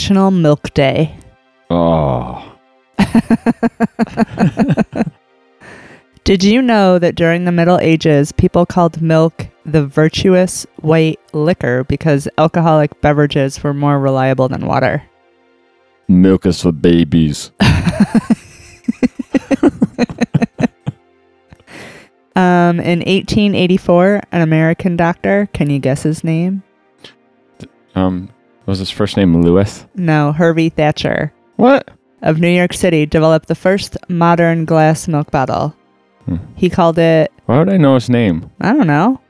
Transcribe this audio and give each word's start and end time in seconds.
National 0.00 0.30
Milk 0.30 0.72
Day. 0.72 1.14
Oh, 1.68 2.56
Did 6.24 6.42
you 6.42 6.62
know 6.62 6.98
that 6.98 7.16
during 7.16 7.44
the 7.44 7.52
Middle 7.52 7.78
Ages, 7.80 8.32
people 8.32 8.64
called 8.64 9.02
milk 9.02 9.48
the 9.66 9.84
virtuous 9.84 10.66
white 10.80 11.20
liquor 11.34 11.84
because 11.84 12.26
alcoholic 12.38 12.98
beverages 13.02 13.62
were 13.62 13.74
more 13.74 14.00
reliable 14.00 14.48
than 14.48 14.66
water? 14.66 15.02
milk 16.08 16.46
is 16.46 16.62
for 16.62 16.72
babies. 16.72 17.50
Um, 22.36 22.78
in 22.80 23.00
1884, 23.00 24.22
an 24.32 24.40
American 24.40 24.96
doctor, 24.96 25.50
can 25.52 25.68
you 25.68 25.78
guess 25.78 26.04
his 26.04 26.24
name? 26.24 26.62
Um, 27.94 28.30
was 28.70 28.78
his 28.78 28.90
first 28.90 29.16
name 29.16 29.40
Lewis? 29.42 29.84
No, 29.94 30.32
Hervey 30.32 30.70
Thatcher 30.70 31.32
What? 31.56 31.90
of 32.22 32.38
New 32.40 32.48
York 32.48 32.72
City 32.72 33.04
developed 33.06 33.48
the 33.48 33.54
first 33.54 33.96
modern 34.08 34.64
glass 34.64 35.06
milk 35.08 35.30
bottle. 35.30 35.74
Hmm. 36.26 36.36
He 36.56 36.70
called 36.70 36.98
it, 36.98 37.32
Why 37.46 37.58
would 37.58 37.68
I 37.68 37.76
know 37.76 37.94
his 37.94 38.08
name? 38.10 38.50
I 38.60 38.72
don't 38.72 38.86
know, 38.86 39.20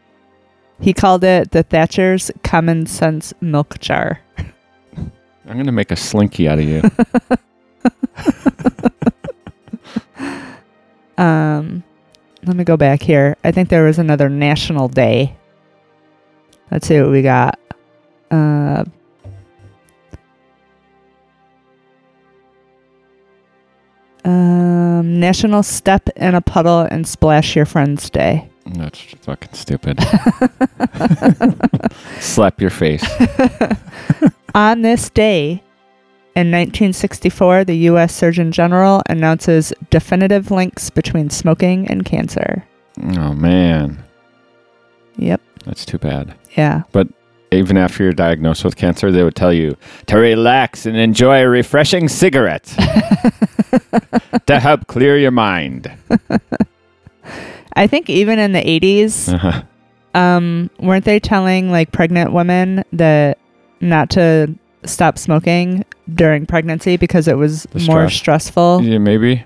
he 0.81 0.93
called 0.93 1.25
it 1.25 1.51
the 1.51 1.63
Thatcher's 1.63 2.31
Common 2.45 2.87
Sense 2.87 3.33
Milk 3.41 3.79
Jar. 3.81 4.21
I'm 4.39 5.57
gonna 5.57 5.73
make 5.73 5.91
a 5.91 5.97
slinky 5.97 6.49
out 6.49 6.59
of 6.59 6.65
you. 6.65 6.83
Um, 11.19 11.85
let 12.47 12.57
me 12.57 12.65
go 12.65 12.79
back 12.79 13.03
here. 13.03 13.37
I 13.45 13.53
think 13.53 13.69
there 13.69 13.85
was 13.85 13.99
another 13.99 14.31
national 14.31 14.89
day. 14.89 15.37
Let's 16.71 16.87
see 16.87 16.99
what 16.99 17.11
we 17.11 17.21
got. 17.21 17.59
Uh, 18.31 18.85
um, 24.25 25.19
National 25.21 25.63
Step 25.63 26.09
in 26.17 26.35
a 26.35 26.41
Puddle 26.41 26.81
and 26.81 27.07
Splash 27.07 27.57
Your 27.57 27.67
Friends 27.67 28.11
Day. 28.11 28.49
That's 28.67 29.01
fucking 29.23 29.55
stupid. 29.55 29.99
Slap 32.21 32.61
your 32.61 32.71
face. 32.71 33.05
On 34.55 34.83
this 34.83 35.11
day, 35.11 35.63
in 36.37 36.51
1964, 36.51 37.65
the 37.65 37.75
U.S. 37.75 38.15
Surgeon 38.15 38.53
General 38.53 39.03
announces 39.09 39.73
definitive 39.91 40.51
links 40.51 40.91
between 40.91 41.31
smoking 41.31 41.89
and 41.89 42.05
cancer. 42.05 42.65
Oh 43.03 43.33
man, 43.33 44.03
Yep. 45.17 45.41
that's 45.65 45.85
too 45.85 45.99
bad. 45.99 46.35
Yeah. 46.57 46.83
Even 47.53 47.77
after 47.77 48.05
you're 48.05 48.13
diagnosed 48.13 48.65
with 48.65 48.77
cancer, 48.77 49.11
they 49.11 49.25
would 49.25 49.35
tell 49.35 49.53
you 49.53 49.77
to 50.07 50.17
relax 50.17 50.87
and 50.87 50.97
enjoy 50.97 51.43
a 51.43 51.49
refreshing 51.49 52.09
cigarette 52.09 52.65
to 54.47 54.61
help 54.61 54.87
clear 54.87 55.19
your 55.19 55.33
mind. 55.33 55.91
I 57.75 57.87
think 57.89 58.09
even 58.09 58.39
in 58.39 58.53
the 58.53 58.61
80s, 58.63 59.33
Uh-huh. 59.35 59.63
um, 60.15 60.71
weren't 60.79 61.05
they 61.05 61.19
telling 61.19 61.71
like 61.73 61.91
pregnant 61.91 62.33
women 62.33 62.85
that 62.93 63.39
not 63.81 64.11
to 64.11 64.55
stop 64.85 65.19
smoking 65.19 65.85
during 66.15 66.47
pregnancy 66.47 66.97
because 66.97 67.27
it 67.27 67.37
was 67.37 67.65
The 67.73 67.81
more 67.81 68.09
stress. 68.09 68.15
stressful? 68.15 68.83
Yeah, 68.83 68.99
maybe. 68.99 69.45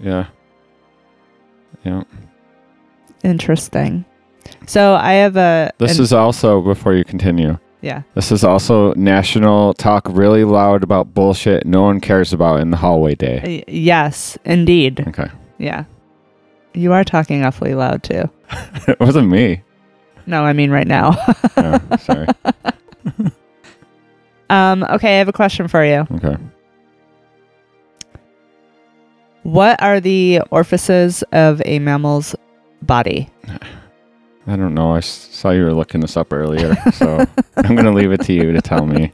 Yeah. 0.00 0.26
Yeah. 1.84 2.02
Interesting. 3.22 4.04
So 4.66 4.94
I 4.94 5.14
have 5.14 5.36
a. 5.36 5.72
This 5.78 5.96
an- 5.98 6.02
is 6.04 6.12
also 6.12 6.60
before 6.60 6.94
you 6.94 7.04
continue. 7.04 7.58
yeah. 7.80 8.02
This 8.14 8.30
is 8.30 8.44
also 8.44 8.92
National 8.94 9.74
Talk 9.74 10.06
Really 10.08 10.44
Loud 10.44 10.82
About 10.82 11.12
Bullshit 11.14 11.66
No 11.66 11.82
One 11.82 12.00
Cares 12.00 12.32
About 12.32 12.60
in 12.60 12.70
the 12.70 12.76
Hallway 12.76 13.14
Day. 13.14 13.40
Y- 13.44 13.64
Yes, 13.72 14.38
indeed. 14.44 15.04
Okay. 15.08 15.28
Yeah. 15.58 15.84
You 16.74 16.92
are 16.92 17.02
talking 17.04 17.44
awfully 17.44 17.74
loud 17.74 18.02
too. 18.02 18.30
it 18.86 19.00
wasn't 19.00 19.28
me. 19.28 19.62
No, 20.26 20.44
I 20.44 20.52
mean 20.52 20.70
right 20.70 20.86
now. 20.86 21.16
Oh, 21.56 21.80
sorry. 21.98 22.28
um, 24.50 24.84
okay, 24.84 25.14
I 25.16 25.18
have 25.18 25.28
a 25.28 25.32
question 25.32 25.66
for 25.66 25.84
you. 25.84 26.06
Okay. 26.12 26.36
What 29.42 29.82
are 29.82 30.00
the 30.00 30.42
orifices 30.50 31.24
of 31.32 31.62
a 31.64 31.78
mammal's 31.78 32.36
body? 32.82 33.28
I 34.46 34.56
don't 34.56 34.74
know. 34.74 34.94
I 34.94 35.00
saw 35.00 35.50
you 35.50 35.64
were 35.64 35.74
looking 35.74 36.00
this 36.00 36.16
up 36.16 36.32
earlier, 36.32 36.74
so 36.92 37.26
I'm 37.56 37.74
going 37.74 37.84
to 37.84 37.92
leave 37.92 38.12
it 38.12 38.22
to 38.22 38.32
you 38.32 38.52
to 38.52 38.60
tell 38.60 38.86
me. 38.86 39.12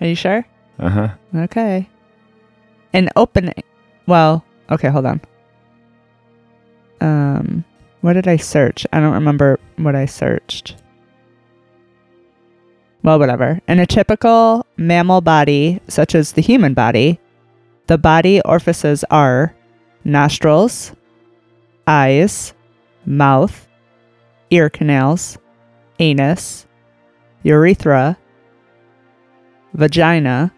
Are 0.00 0.06
you 0.06 0.14
sure? 0.14 0.44
Uh 0.78 0.88
huh. 0.88 1.08
Okay. 1.34 1.88
An 2.92 3.08
opening. 3.16 3.62
Well, 4.06 4.44
okay, 4.70 4.88
hold 4.88 5.06
on. 5.06 5.20
Um, 7.00 7.64
what 8.00 8.14
did 8.14 8.28
I 8.28 8.36
search? 8.36 8.86
I 8.92 9.00
don't 9.00 9.14
remember 9.14 9.58
what 9.76 9.94
I 9.94 10.06
searched. 10.06 10.76
Well, 13.02 13.18
whatever. 13.18 13.60
In 13.68 13.78
a 13.78 13.86
typical 13.86 14.66
mammal 14.76 15.20
body, 15.20 15.80
such 15.88 16.14
as 16.14 16.32
the 16.32 16.42
human 16.42 16.74
body, 16.74 17.20
the 17.86 17.98
body 17.98 18.40
orifices 18.42 19.04
are 19.10 19.54
nostrils, 20.04 20.92
eyes, 21.86 22.54
mouth, 23.06 23.66
ear 24.50 24.68
canals, 24.70 25.38
anus, 25.98 26.66
urethra, 27.42 28.16
vagina, 29.72 30.52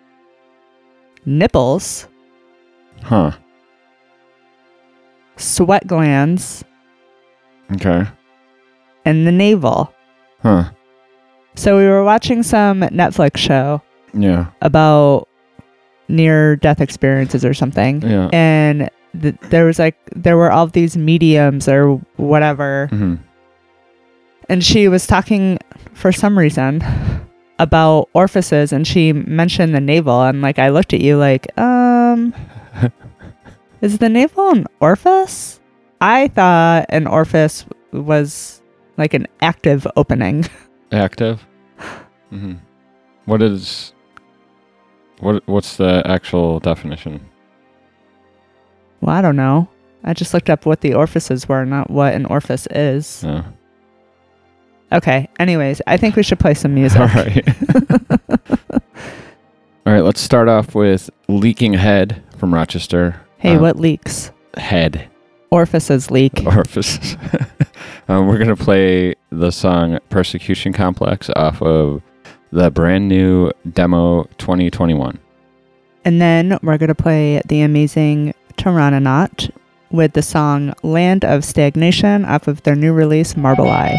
nipples, 1.25 2.09
Huh. 3.03 3.33
sweat 5.37 5.87
glands, 5.87 6.65
Okay. 7.75 8.05
and 9.05 9.27
the 9.27 9.33
navel. 9.33 9.93
Huh. 10.43 10.71
So 11.55 11.77
we 11.79 11.87
were 11.87 12.05
watching 12.05 12.43
some 12.43 12.81
Netflix 12.81 13.37
show 13.39 13.83
Yeah. 14.15 14.47
about 14.63 15.29
near 16.09 16.57
death 16.57 16.81
experiences 16.81 17.45
or 17.45 17.55
something. 17.55 18.03
Yeah. 18.03 18.29
And 18.33 18.91
th- 19.23 19.37
there 19.51 19.65
was 19.67 19.79
like, 19.79 19.97
there 20.15 20.37
were 20.37 20.51
all 20.51 20.67
these 20.67 20.97
mediums 20.97 21.69
or 21.69 21.97
whatever. 22.17 22.89
hmm 22.91 23.17
And 24.49 24.63
she 24.65 24.89
was 24.89 25.07
talking 25.07 25.59
for 25.95 26.13
some 26.13 26.39
reason 26.39 26.83
about 27.59 28.09
orifices 28.13 28.73
and 28.73 28.87
she 28.87 29.13
mentioned 29.13 29.75
the 29.75 29.81
navel. 29.81 30.23
And 30.23 30.43
like, 30.43 30.59
I 30.59 30.69
looked 30.69 30.93
at 30.95 31.01
you 31.01 31.17
like, 31.17 31.47
um, 31.59 32.35
is 33.81 33.99
the 33.99 34.09
navel 34.09 34.51
an 34.51 34.67
orifice? 34.81 35.61
I 36.01 36.29
thought 36.29 36.87
an 36.91 37.07
orifice 37.07 37.65
was 37.93 38.63
like 38.97 39.15
an 39.15 39.27
active 39.41 39.87
opening. 39.97 40.45
Active. 40.93 41.45
hmm 42.31 42.55
What 43.25 43.43
is? 43.43 43.93
What 45.21 45.43
What's 45.49 45.77
the 45.79 46.03
actual 46.07 46.61
definition? 46.61 47.21
Well, 49.01 49.15
I 49.17 49.23
don't 49.23 49.37
know. 49.37 49.69
I 50.05 50.13
just 50.15 50.33
looked 50.35 50.51
up 50.51 50.67
what 50.67 50.81
the 50.81 50.95
orifices 50.95 51.49
were, 51.49 51.65
not 51.65 51.91
what 51.91 52.15
an 52.15 52.27
orifice 52.27 52.67
is. 52.71 53.25
Oh. 53.27 53.45
Okay. 54.93 55.29
Anyways, 55.41 55.83
I 55.87 55.97
think 55.97 56.15
we 56.17 56.23
should 56.23 56.39
play 56.39 56.55
some 56.55 56.75
music. 56.75 57.01
All 57.01 57.07
right. 57.09 57.49
All 59.87 59.93
right. 59.93 60.01
Let's 60.05 60.21
start 60.21 60.49
off 60.49 60.75
with 60.75 61.11
"Leaking 61.29 61.75
Head" 61.75 62.23
from 62.39 62.53
Rochester. 62.55 63.21
Hey, 63.39 63.57
Uh, 63.57 63.61
what 63.61 63.79
leaks? 63.79 64.31
head? 64.57 65.09
Orifices 65.51 66.11
leak. 66.11 66.43
orifices. 66.47 67.17
um, 68.09 68.27
we're 68.29 68.39
gonna 68.39 68.57
play 68.57 69.15
the 69.31 69.51
song 69.51 69.99
"Persecution 70.09 70.73
Complex" 70.73 71.31
off 71.37 71.61
of 71.63 72.03
the 72.53 72.71
brand 72.71 73.09
new 73.09 73.51
demo 73.73 74.25
2021. 74.39 75.19
And 76.05 76.21
then 76.21 76.57
we're 76.63 76.79
going 76.79 76.87
to 76.89 76.95
play 76.95 77.43
the 77.49 77.63
amazing 77.63 78.33
Tyranonaut 78.57 79.51
with 79.91 80.13
the 80.13 80.23
song 80.23 80.75
Land 80.83 81.25
of 81.25 81.45
Stagnation 81.45 82.25
off 82.25 82.49
of 82.49 82.63
their 82.63 82.75
new 82.75 82.93
release, 82.93 83.37
Marble 83.37 83.69
Eye. 83.69 83.99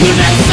You 0.00 0.14
next? 0.14 0.47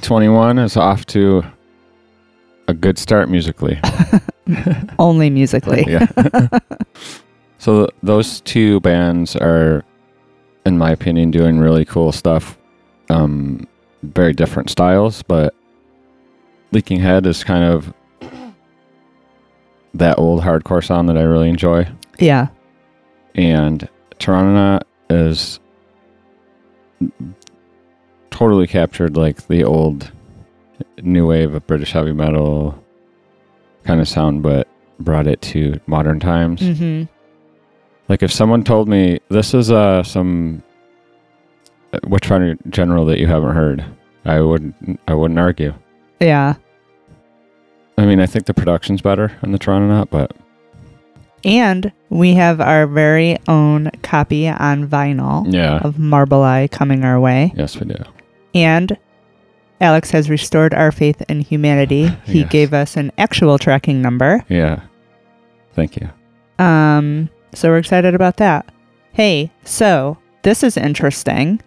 2021 0.00 0.58
is 0.58 0.76
off 0.76 1.06
to 1.06 1.42
a 2.68 2.74
good 2.74 2.98
start 2.98 3.28
musically. 3.30 3.80
Only 4.98 5.30
musically. 5.30 5.84
yeah. 5.88 6.06
so 7.58 7.86
th- 7.86 7.96
those 8.02 8.40
two 8.42 8.80
bands 8.80 9.36
are, 9.36 9.84
in 10.66 10.76
my 10.76 10.90
opinion, 10.90 11.30
doing 11.30 11.58
really 11.58 11.84
cool 11.84 12.12
stuff. 12.12 12.58
Um, 13.08 13.66
very 14.02 14.32
different 14.32 14.68
styles, 14.70 15.22
but 15.22 15.54
Leaking 16.72 17.00
Head 17.00 17.24
is 17.26 17.42
kind 17.44 17.64
of 17.64 17.92
that 19.94 20.18
old 20.18 20.42
hardcore 20.42 20.84
sound 20.84 21.08
that 21.08 21.16
I 21.16 21.22
really 21.22 21.48
enjoy, 21.48 21.88
Yeah. 22.18 22.48
and 23.34 23.88
Tyranonaut 24.18 24.82
is 25.08 25.58
totally 28.36 28.66
captured 28.66 29.16
like 29.16 29.46
the 29.48 29.64
old 29.64 30.10
new 31.02 31.26
wave 31.28 31.54
of 31.54 31.66
British 31.66 31.92
heavy 31.92 32.12
metal 32.12 32.82
kind 33.84 34.00
of 34.00 34.06
sound, 34.08 34.42
but 34.42 34.68
brought 35.00 35.26
it 35.26 35.40
to 35.40 35.80
modern 35.86 36.20
times. 36.20 36.60
hmm 36.60 37.04
Like 38.08 38.22
if 38.22 38.30
someone 38.32 38.62
told 38.64 38.88
me 38.88 39.20
this 39.30 39.54
is 39.54 39.70
uh 39.70 40.02
some 40.02 40.62
uh, 41.92 41.98
Witchfinder 42.06 42.56
General 42.68 43.04
that 43.06 43.18
you 43.18 43.26
haven't 43.26 43.54
heard, 43.54 43.84
I 44.24 44.40
wouldn't 44.40 45.00
I 45.08 45.14
wouldn't 45.14 45.40
argue. 45.40 45.72
Yeah. 46.20 46.54
I 47.98 48.04
mean, 48.04 48.20
I 48.20 48.26
think 48.26 48.44
the 48.44 48.52
production's 48.54 49.00
better 49.00 49.32
on 49.42 49.52
the 49.52 49.58
Tyranonaut, 49.58 50.10
but 50.10 50.32
And 51.44 51.90
we 52.10 52.34
have 52.34 52.60
our 52.60 52.86
very 52.86 53.38
own 53.48 53.90
copy 54.02 54.46
on 54.48 54.86
vinyl 54.86 55.50
yeah, 55.50 55.78
of 55.78 55.98
Marble 55.98 56.42
Eye 56.42 56.68
coming 56.68 57.04
our 57.04 57.18
way. 57.18 57.52
yes, 57.56 57.78
we 57.80 57.86
do. 57.86 58.02
And 58.56 58.96
Alex 59.80 60.10
has 60.12 60.30
restored 60.30 60.72
our 60.74 60.90
faith 60.90 61.22
in 61.28 61.40
humanity. 61.42 62.08
He 62.24 62.40
Yes. 62.40 62.50
gave 62.50 62.72
us 62.74 62.96
an 62.96 63.12
actual 63.18 63.58
tracking 63.58 64.00
number. 64.02 64.42
Yeah, 64.48 64.80
thank 65.74 65.96
you. 65.96 66.08
Um, 66.58 67.28
so 67.54 67.68
we're 67.68 67.78
excited 67.78 68.14
about 68.14 68.38
that. 68.38 68.70
Hey, 69.12 69.50
so 69.64 70.16
this 70.42 70.62
is 70.62 70.76
interesting. 70.76 71.60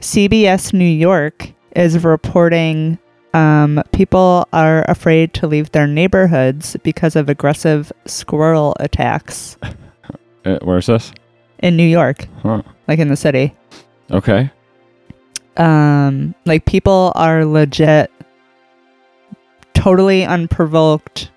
CBS 0.00 0.72
New 0.72 0.84
York 0.84 1.52
is 1.76 2.02
reporting 2.04 2.98
um, 3.32 3.82
people 3.92 4.46
are 4.52 4.84
afraid 4.88 5.34
to 5.34 5.46
leave 5.48 5.72
their 5.72 5.86
neighborhoods 5.88 6.76
because 6.84 7.16
of 7.16 7.28
aggressive 7.28 7.90
squirrel 8.06 8.76
attacks 8.80 9.56
Uh, 10.46 10.58
where's 10.62 10.86
this? 10.86 11.10
in 11.60 11.74
New 11.76 11.86
York, 11.88 12.28
Huh. 12.42 12.62
like 12.86 12.98
in 12.98 13.08
the 13.08 13.16
city. 13.16 13.54
Okay. 14.10 14.50
Um, 15.56 16.34
like 16.46 16.64
people 16.66 17.12
are 17.14 17.44
legit, 17.44 18.10
totally 19.74 20.24
unprovoked, 20.24 21.30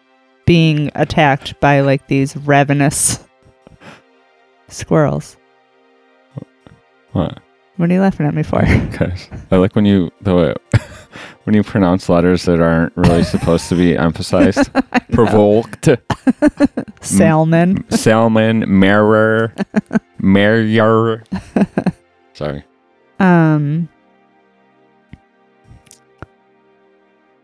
being 0.46 0.90
attacked 0.96 1.60
by 1.60 1.82
like 1.82 2.08
these 2.08 2.36
ravenous 2.38 3.20
squirrels. 4.68 5.38
What? 7.12 7.40
What 7.78 7.92
are 7.92 7.94
you 7.94 8.02
laughing 8.02 8.26
at 8.26 8.34
me 8.34 8.44
for? 8.44 8.64
Because 8.90 9.28
I 9.52 9.58
like 9.58 9.76
when 9.76 9.86
you 9.86 10.10
the 10.22 10.36
way, 10.36 10.56
when 11.44 11.56
you 11.56 11.62
pronounce 11.62 12.10
letters 12.10 12.44
that 12.46 12.60
aren't 12.60 12.96
really 12.98 13.24
supposed 13.24 13.70
to 13.70 13.76
be 13.76 13.96
emphasized. 13.96 14.70
Provoked. 15.12 15.90
Salmon. 17.02 17.86
Salmon. 17.92 18.66
Mirror. 18.80 19.54
Mirror. 20.20 21.24
Sorry. 22.34 22.64
Um. 23.20 23.90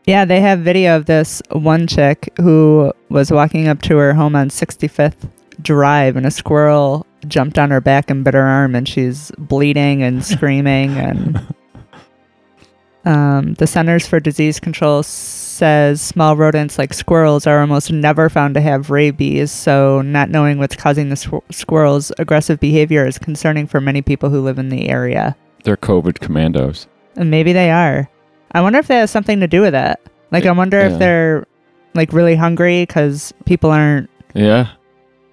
Yeah, 0.05 0.25
they 0.25 0.41
have 0.41 0.59
video 0.59 0.97
of 0.97 1.05
this 1.05 1.41
one 1.51 1.87
chick 1.87 2.33
who 2.37 2.91
was 3.09 3.31
walking 3.31 3.67
up 3.67 3.81
to 3.83 3.97
her 3.97 4.13
home 4.13 4.35
on 4.35 4.49
65th 4.49 5.29
Drive, 5.61 6.17
and 6.17 6.25
a 6.25 6.31
squirrel 6.31 7.05
jumped 7.27 7.57
on 7.57 7.71
her 7.71 7.79
back 7.79 8.09
and 8.09 8.23
bit 8.23 8.33
her 8.33 8.41
arm, 8.41 8.75
and 8.75 8.87
she's 8.87 9.31
bleeding 9.37 10.03
and 10.03 10.25
screaming. 10.33 10.91
And 10.91 11.55
um, 13.05 13.53
the 13.55 13.67
Centers 13.67 14.07
for 14.07 14.19
Disease 14.19 14.59
Control 14.59 15.03
says 15.03 16.01
small 16.01 16.35
rodents 16.35 16.77
like 16.77 16.93
squirrels 16.93 17.47
are 17.47 17.61
almost 17.61 17.91
never 17.91 18.29
found 18.29 18.55
to 18.55 18.61
have 18.61 18.89
rabies. 18.89 19.51
So, 19.51 20.01
not 20.01 20.29
knowing 20.29 20.57
what's 20.57 20.75
causing 20.75 21.09
the 21.09 21.15
squir- 21.15 21.43
squirrels' 21.51 22.11
aggressive 22.17 22.59
behavior 22.59 23.05
is 23.05 23.17
concerning 23.17 23.67
for 23.67 23.79
many 23.79 24.01
people 24.01 24.29
who 24.29 24.41
live 24.41 24.59
in 24.59 24.69
the 24.69 24.89
area. 24.89 25.35
They're 25.63 25.77
COVID 25.77 26.19
commandos. 26.19 26.87
And 27.15 27.29
maybe 27.29 27.53
they 27.53 27.69
are. 27.71 28.09
I 28.53 28.61
wonder 28.61 28.79
if 28.79 28.87
that 28.87 28.95
has 28.99 29.11
something 29.11 29.39
to 29.39 29.47
do 29.47 29.61
with 29.61 29.75
it. 29.75 29.99
Like, 30.31 30.45
I 30.45 30.51
wonder 30.51 30.79
Yeah. 30.79 30.89
if 30.93 30.99
they're 30.99 31.45
like 31.95 32.11
really 32.13 32.35
hungry 32.35 32.83
because 32.83 33.33
people 33.45 33.69
aren't 33.71 34.09
Yeah. 34.33 34.67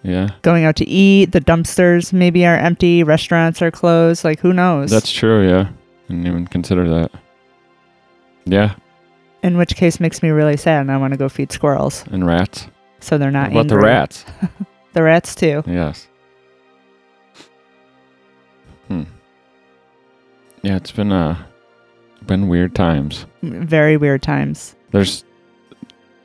Yeah. 0.02 0.30
going 0.42 0.64
out 0.64 0.76
to 0.76 0.88
eat. 0.88 1.32
The 1.32 1.40
dumpsters 1.40 2.12
maybe 2.12 2.46
are 2.46 2.56
empty. 2.56 3.02
Restaurants 3.02 3.60
are 3.62 3.70
closed. 3.70 4.24
Like, 4.24 4.40
who 4.40 4.52
knows? 4.52 4.90
That's 4.90 5.10
true. 5.12 5.46
Yeah. 5.48 5.68
Didn't 6.08 6.26
even 6.26 6.46
consider 6.46 6.88
that. 6.88 7.10
Yeah. 8.46 8.74
In 9.42 9.56
which 9.56 9.74
case 9.76 10.00
makes 10.00 10.22
me 10.22 10.28
really 10.30 10.56
sad, 10.56 10.82
and 10.82 10.90
I 10.92 10.96
want 10.98 11.12
to 11.14 11.16
go 11.16 11.28
feed 11.28 11.50
squirrels 11.52 12.04
And 12.10 12.26
rats. 12.26 12.66
so 13.00 13.16
they're 13.16 13.30
not 13.30 13.52
What 13.52 13.66
about 13.66 13.68
the 13.68 13.78
rats? 13.78 14.24
The 14.92 15.02
rats 15.04 15.34
too. 15.36 15.62
Yes. 15.68 16.08
Hmm. 18.88 19.04
Yeah, 20.62 20.76
it's 20.76 20.90
been 20.90 21.12
uh 21.12 21.36
been 22.26 22.48
weird 22.48 22.74
times. 22.74 23.26
Very 23.42 23.96
weird 23.96 24.22
times. 24.22 24.76
There's 24.90 25.24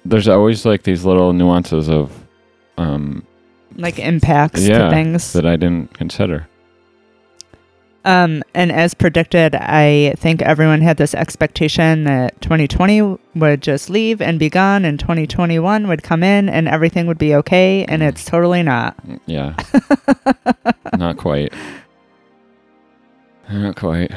there's 0.04 0.28
always 0.28 0.66
like 0.66 0.84
these 0.84 1.04
little 1.06 1.34
nuances 1.34 1.90
of 1.90 2.12
um 2.78 3.25
Like 3.75 4.00
impacts 4.00 4.62
Yeah, 4.68 4.86
to 4.86 4.90
things. 4.92 5.34
that 5.34 5.46
I 5.46 5.56
didn't 5.56 5.94
consider. 5.94 6.48
Um, 8.04 8.44
and 8.54 8.72
as 8.72 8.94
predicted, 8.94 9.56
I 9.56 10.14
think 10.18 10.44
everyone 10.44 10.82
had 10.82 10.98
this 10.98 11.16
expectation 11.16 12.04
that 12.04 12.40
2020 12.40 13.18
would 13.34 13.62
just 13.64 13.90
leave 13.90 14.22
and 14.22 14.38
be 14.38 14.48
gone, 14.48 14.86
and 14.86 15.00
2021 15.00 15.88
would 15.88 16.04
come 16.04 16.22
in 16.22 16.48
and 16.48 16.68
everything 16.68 17.08
would 17.08 17.18
be 17.18 17.34
okay, 17.34 17.84
and 17.86 18.04
it's 18.04 18.24
totally 18.24 18.62
not. 18.62 18.96
Mm, 19.08 19.20
Yeah. 19.25 19.56
Not 21.00 21.18
quite. 21.18 21.52
Not 23.52 23.75
quite. 23.75 24.12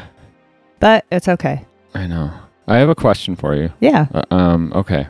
But 0.81 1.07
it's 1.11 1.29
okay. 1.29 1.65
I 1.99 2.07
know. 2.07 2.31
I 2.67 2.77
have 2.79 2.89
a 2.89 2.95
question 2.95 3.35
for 3.35 3.55
you. 3.57 3.73
Yeah. 3.81 4.07
Uh, 4.15 4.23
um 4.31 4.73
okay. 4.75 5.09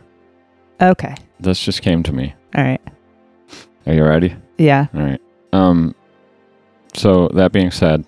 Okay. 0.81 1.15
This 1.41 1.61
just 1.63 1.83
came 1.83 2.03
to 2.05 2.13
me. 2.13 2.35
All 2.55 2.65
right. 2.65 2.81
Are 3.87 3.93
you 3.95 4.05
ready? 4.05 4.35
Yeah. 4.59 4.87
All 4.95 5.03
right. 5.03 5.21
Um. 5.53 5.95
So 6.95 7.29
that 7.35 7.53
being 7.53 7.71
said, 7.71 8.05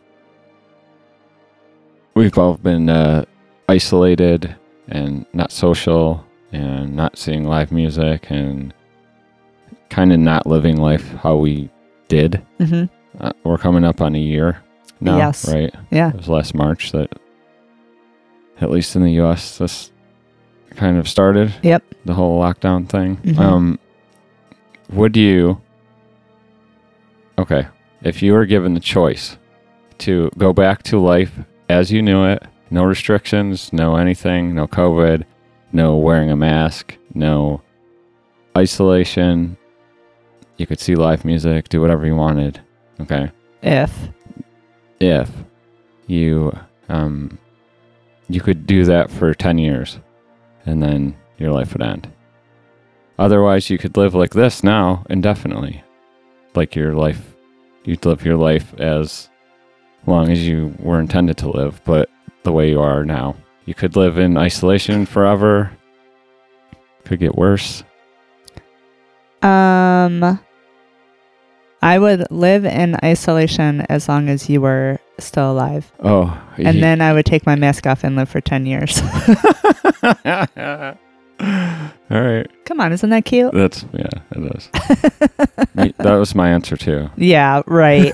we've 2.14 2.32
both 2.32 2.62
been 2.62 2.88
uh, 2.88 3.24
isolated 3.68 4.54
and 4.88 5.26
not 5.32 5.52
social, 5.52 6.24
and 6.52 6.94
not 6.96 7.16
seeing 7.18 7.44
live 7.44 7.70
music, 7.72 8.30
and 8.30 8.72
kind 9.90 10.12
of 10.12 10.18
not 10.18 10.46
living 10.46 10.76
life 10.76 11.06
how 11.22 11.36
we 11.36 11.70
did. 12.08 12.42
hmm 12.58 12.84
Uh, 13.20 13.32
we're 13.44 13.58
coming 13.58 13.84
up 13.84 14.00
on 14.00 14.14
a 14.14 14.18
year 14.18 14.62
now, 15.00 15.16
Yes. 15.18 15.46
right? 15.52 15.74
Yeah. 15.90 16.10
It 16.10 16.16
was 16.16 16.28
last 16.28 16.54
March 16.54 16.92
that, 16.92 17.10
at 18.60 18.70
least 18.70 18.96
in 18.96 19.02
the 19.02 19.12
U.S., 19.12 19.58
this 19.58 19.90
kind 20.76 20.96
of 20.98 21.08
started. 21.08 21.54
Yep. 21.62 21.82
The 22.04 22.14
whole 22.14 22.40
lockdown 22.40 22.88
thing. 22.88 23.16
Mhm. 23.18 23.38
Um, 23.38 23.78
would 24.92 25.16
you? 25.16 25.60
Okay, 27.38 27.66
if 28.02 28.22
you 28.22 28.32
were 28.32 28.46
given 28.46 28.74
the 28.74 28.80
choice 28.80 29.36
to 29.98 30.30
go 30.36 30.52
back 30.52 30.82
to 30.84 30.98
life 30.98 31.32
as 31.68 31.90
you 31.90 32.02
knew 32.02 32.24
it, 32.24 32.42
no 32.70 32.84
restrictions, 32.84 33.72
no 33.72 33.96
anything, 33.96 34.54
no 34.54 34.66
COVID, 34.66 35.24
no 35.72 35.96
wearing 35.96 36.30
a 36.30 36.36
mask, 36.36 36.96
no 37.14 37.62
isolation, 38.56 39.56
you 40.56 40.66
could 40.66 40.80
see 40.80 40.94
live 40.94 41.24
music, 41.24 41.68
do 41.68 41.80
whatever 41.80 42.06
you 42.06 42.14
wanted. 42.16 42.60
Okay 43.00 43.30
If. 43.62 44.08
if 45.00 45.30
you 46.06 46.56
um 46.88 47.38
you 48.30 48.40
could 48.40 48.66
do 48.66 48.84
that 48.84 49.10
for 49.10 49.34
10 49.34 49.58
years 49.58 49.98
and 50.64 50.82
then 50.82 51.16
your 51.38 51.50
life 51.52 51.72
would 51.72 51.82
end. 51.82 52.08
Otherwise, 53.18 53.68
you 53.68 53.78
could 53.78 53.96
live 53.96 54.14
like 54.14 54.32
this 54.32 54.62
now 54.62 55.04
indefinitely. 55.10 55.82
Like 56.54 56.74
your 56.74 56.94
life, 56.94 57.34
you'd 57.84 58.04
live 58.04 58.24
your 58.24 58.36
life 58.36 58.72
as 58.78 59.28
long 60.06 60.30
as 60.30 60.46
you 60.46 60.74
were 60.78 61.00
intended 61.00 61.36
to 61.38 61.50
live, 61.50 61.80
but 61.84 62.08
the 62.42 62.52
way 62.52 62.70
you 62.70 62.80
are 62.80 63.04
now. 63.04 63.36
You 63.66 63.74
could 63.74 63.96
live 63.96 64.18
in 64.18 64.36
isolation 64.36 65.06
forever. 65.06 65.70
Could 67.04 67.20
get 67.20 67.36
worse. 67.36 67.84
Um, 69.42 70.40
I 71.82 71.98
would 71.98 72.30
live 72.30 72.64
in 72.64 72.96
isolation 73.02 73.80
as 73.88 74.08
long 74.08 74.28
as 74.28 74.48
you 74.50 74.60
were 74.60 74.98
still 75.18 75.50
alive. 75.52 75.90
Oh, 76.00 76.38
And 76.58 76.82
then 76.82 77.00
I 77.00 77.12
would 77.12 77.24
take 77.26 77.46
my 77.46 77.56
mask 77.56 77.86
off 77.86 78.04
and 78.04 78.16
live 78.16 78.28
for 78.28 78.40
10 78.40 78.66
years. 78.66 79.00
All 81.40 82.20
right. 82.20 82.46
Come 82.66 82.80
on, 82.80 82.92
isn't 82.92 83.08
that 83.10 83.24
cute? 83.24 83.52
That's 83.54 83.84
yeah, 83.92 84.08
it 84.32 84.56
is. 84.56 84.68
Me- 85.74 85.94
that 85.98 86.14
was 86.16 86.34
my 86.34 86.50
answer 86.50 86.76
too. 86.76 87.08
Yeah, 87.16 87.62
right. 87.66 88.12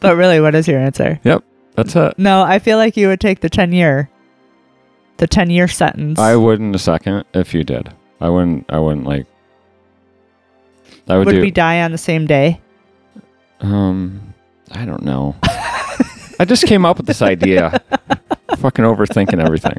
but 0.00 0.16
really, 0.16 0.40
what 0.40 0.54
is 0.54 0.68
your 0.68 0.78
answer? 0.78 1.18
Yep, 1.24 1.42
that's 1.74 1.96
it. 1.96 2.18
No, 2.18 2.42
I 2.42 2.58
feel 2.58 2.78
like 2.78 2.96
you 2.96 3.08
would 3.08 3.20
take 3.20 3.40
the 3.40 3.48
10 3.50 3.72
year. 3.72 4.10
The 5.18 5.26
10 5.26 5.50
year 5.50 5.68
sentence. 5.68 6.18
I 6.18 6.34
would 6.36 6.60
in 6.60 6.74
a 6.74 6.78
second 6.78 7.24
if 7.34 7.54
you 7.54 7.64
did. 7.64 7.92
I 8.20 8.28
wouldn't. 8.28 8.66
I 8.68 8.78
wouldn't 8.78 9.06
like. 9.06 9.26
I 11.08 11.16
would, 11.18 11.26
would 11.26 11.32
do. 11.34 11.40
we 11.40 11.50
die 11.50 11.82
on 11.82 11.92
the 11.92 11.98
same 11.98 12.26
day? 12.26 12.60
um, 13.60 14.34
I 14.72 14.84
don't 14.84 15.02
know. 15.02 15.36
I 16.40 16.44
just 16.46 16.66
came 16.66 16.84
up 16.84 16.96
with 16.96 17.06
this 17.06 17.22
idea. 17.22 17.80
Fucking 18.58 18.84
overthinking 18.84 19.42
everything. 19.44 19.78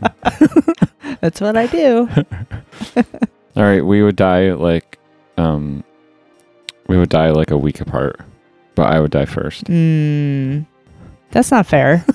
That's 1.21 1.41
what 1.41 1.57
I 1.57 1.67
do. 1.67 2.07
All 3.55 3.63
right, 3.63 3.83
we 3.85 4.03
would 4.03 4.15
die 4.15 4.51
like, 4.53 4.99
um, 5.37 5.83
we 6.87 6.97
would 6.97 7.09
die 7.09 7.31
like 7.31 7.51
a 7.51 7.57
week 7.57 7.81
apart, 7.81 8.21
but 8.75 8.91
I 8.91 8.99
would 8.99 9.11
die 9.11 9.25
first. 9.25 9.65
Mm, 9.65 10.65
that's 11.31 11.51
not 11.51 11.65
fair. 11.65 12.05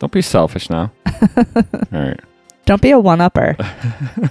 Don't 0.00 0.10
be 0.12 0.22
selfish 0.22 0.68
now. 0.70 0.90
All 1.36 1.44
right. 1.92 2.20
Don't 2.66 2.82
be 2.82 2.90
a 2.90 2.98
one 2.98 3.20
upper. 3.20 3.54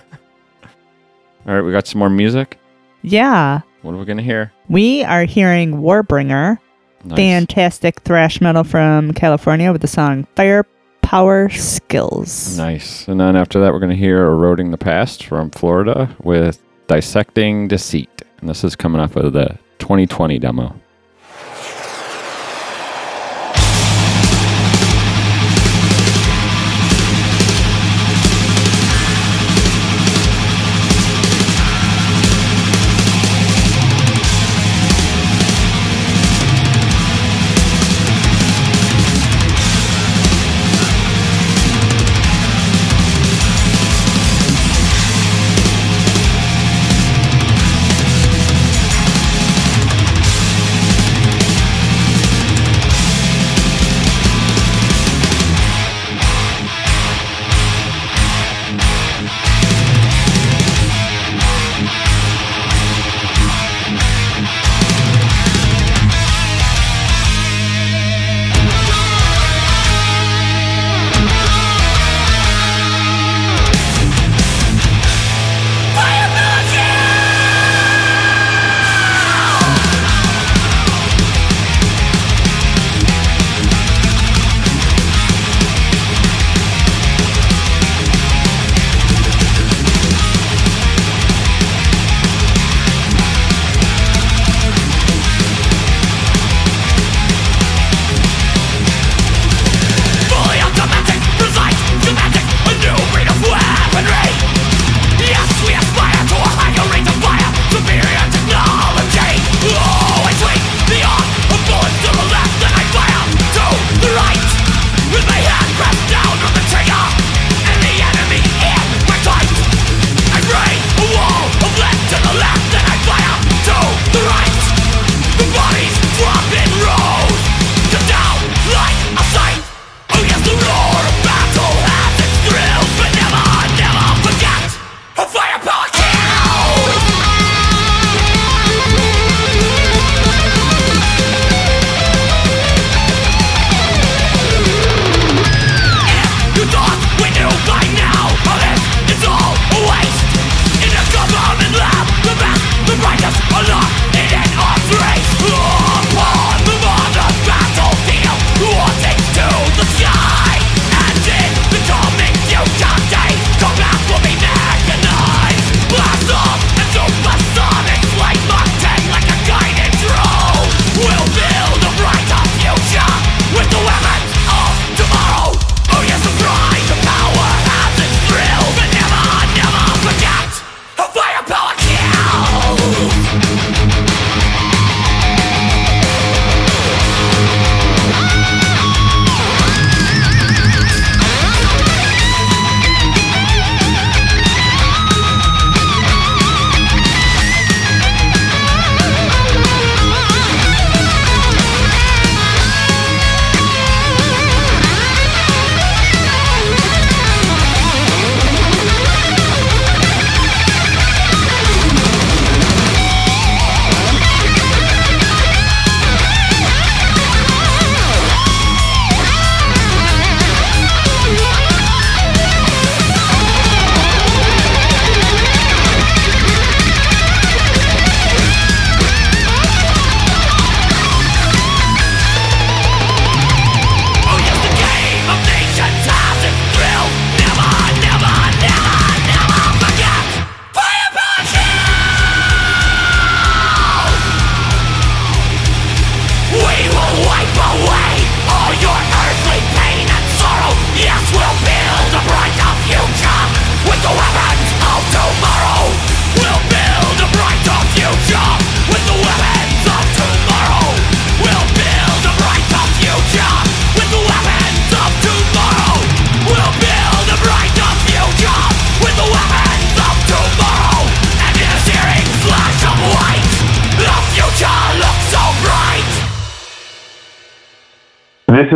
All 1.47 1.55
right, 1.55 1.61
we 1.61 1.71
got 1.71 1.87
some 1.87 1.99
more 1.99 2.09
music. 2.09 2.59
Yeah. 3.01 3.61
What 3.81 3.93
are 3.93 3.97
we 3.97 4.05
gonna 4.05 4.21
hear? 4.21 4.51
We 4.67 5.03
are 5.03 5.23
hearing 5.23 5.73
Warbringer, 5.75 6.57
Nice. 7.05 7.15
fantastic 7.17 8.01
thrash 8.01 8.41
metal 8.41 8.63
from 8.65 9.13
California 9.13 9.71
with 9.71 9.81
the 9.81 9.87
song 9.87 10.27
Firepower 10.35 11.49
Skills. 11.49 12.57
Nice. 12.57 13.07
And 13.07 13.19
then 13.19 13.35
after 13.37 13.59
that, 13.61 13.71
we're 13.71 13.79
going 13.79 13.89
to 13.91 13.95
hear 13.95 14.25
Eroding 14.25 14.71
the 14.71 14.77
Past 14.77 15.23
from 15.25 15.49
Florida 15.49 16.13
with 16.23 16.61
Dissecting 16.87 17.67
Deceit. 17.69 18.09
And 18.41 18.49
this 18.49 18.63
is 18.65 18.75
coming 18.75 18.99
off 19.01 19.15
of 19.15 19.31
the 19.33 19.57
2020 19.79 20.39
demo. 20.39 20.75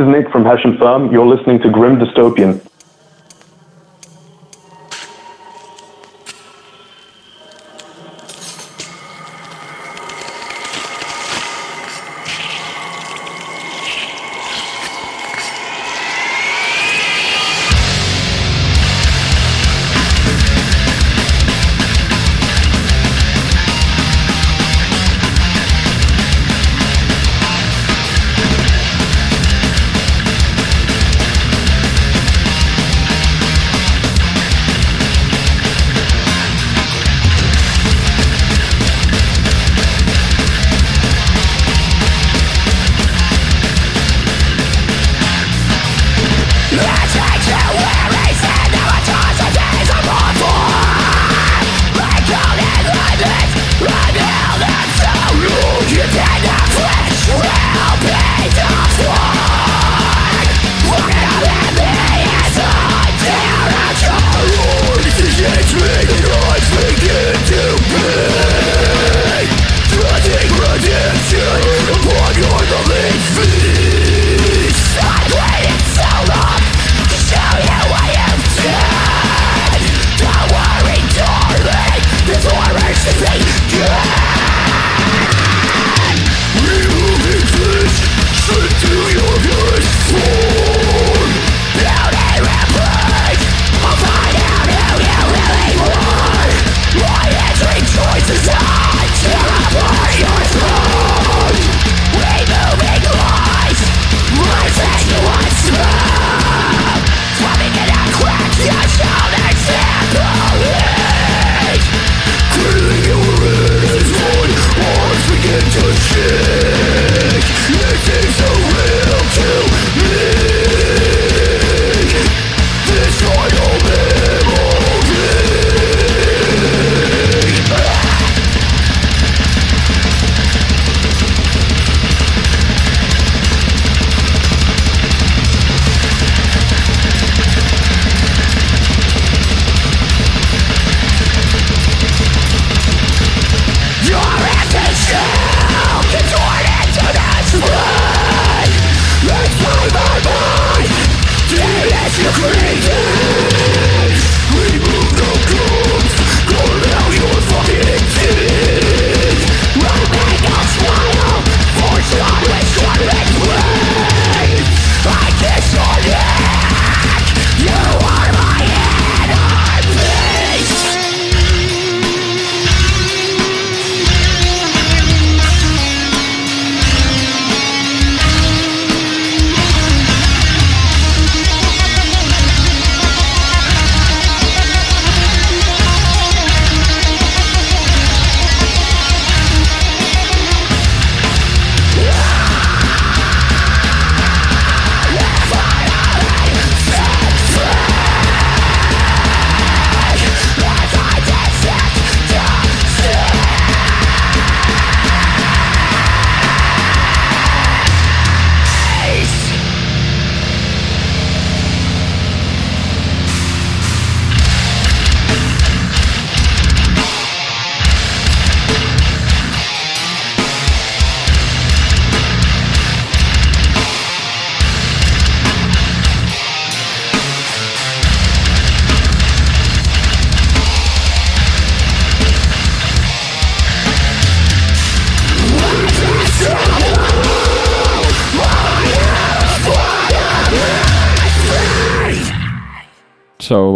Is 0.04 0.10
Nick 0.10 0.30
from 0.32 0.44
Hashem 0.44 0.78
Firm. 0.78 1.12
You're 1.12 1.26
listening 1.26 1.60
to 1.62 1.70
Grim 1.70 1.98
Dystopian. 1.98 2.62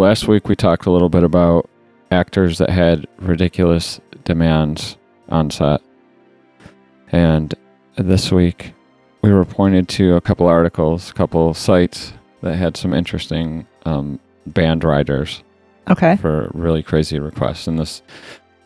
Last 0.08 0.26
week 0.26 0.48
we 0.48 0.56
talked 0.56 0.86
a 0.86 0.90
little 0.90 1.10
bit 1.10 1.22
about 1.22 1.68
actors 2.10 2.56
that 2.56 2.70
had 2.70 3.06
ridiculous 3.18 4.00
demands 4.24 4.96
on 5.28 5.50
set. 5.50 5.82
And 7.12 7.54
this 7.98 8.32
week 8.32 8.72
we 9.20 9.30
were 9.34 9.44
pointed 9.44 9.86
to 9.90 10.16
a 10.16 10.22
couple 10.22 10.46
articles, 10.46 11.10
a 11.10 11.12
couple 11.12 11.52
sites 11.52 12.14
that 12.40 12.56
had 12.56 12.74
some 12.74 12.94
interesting 12.94 13.66
um, 13.84 14.18
band 14.46 14.82
riders 14.82 15.42
Okay. 15.90 16.16
for 16.16 16.50
really 16.54 16.82
crazy 16.82 17.18
requests. 17.18 17.66
And 17.66 17.78
this 17.78 18.00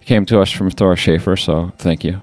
came 0.05 0.25
to 0.27 0.41
us 0.41 0.49
from 0.53 0.71
Thor 0.71 0.95
Schaefer, 0.95 1.35
so 1.35 1.73
thank 1.77 2.05
you. 2.05 2.23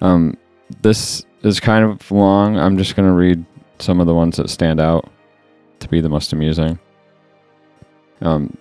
Um, 0.00 0.36
this 0.82 1.24
is 1.44 1.60
kind 1.60 1.84
of 1.84 2.10
long. 2.10 2.58
I'm 2.58 2.76
just 2.76 2.96
going 2.96 3.08
to 3.08 3.14
read 3.14 3.44
some 3.78 4.00
of 4.00 4.08
the 4.08 4.14
ones 4.14 4.36
that 4.38 4.50
stand 4.50 4.80
out 4.80 5.08
to 5.78 5.88
be 5.88 6.00
the 6.00 6.08
most 6.08 6.32
amusing. 6.32 6.80
Um, 8.20 8.56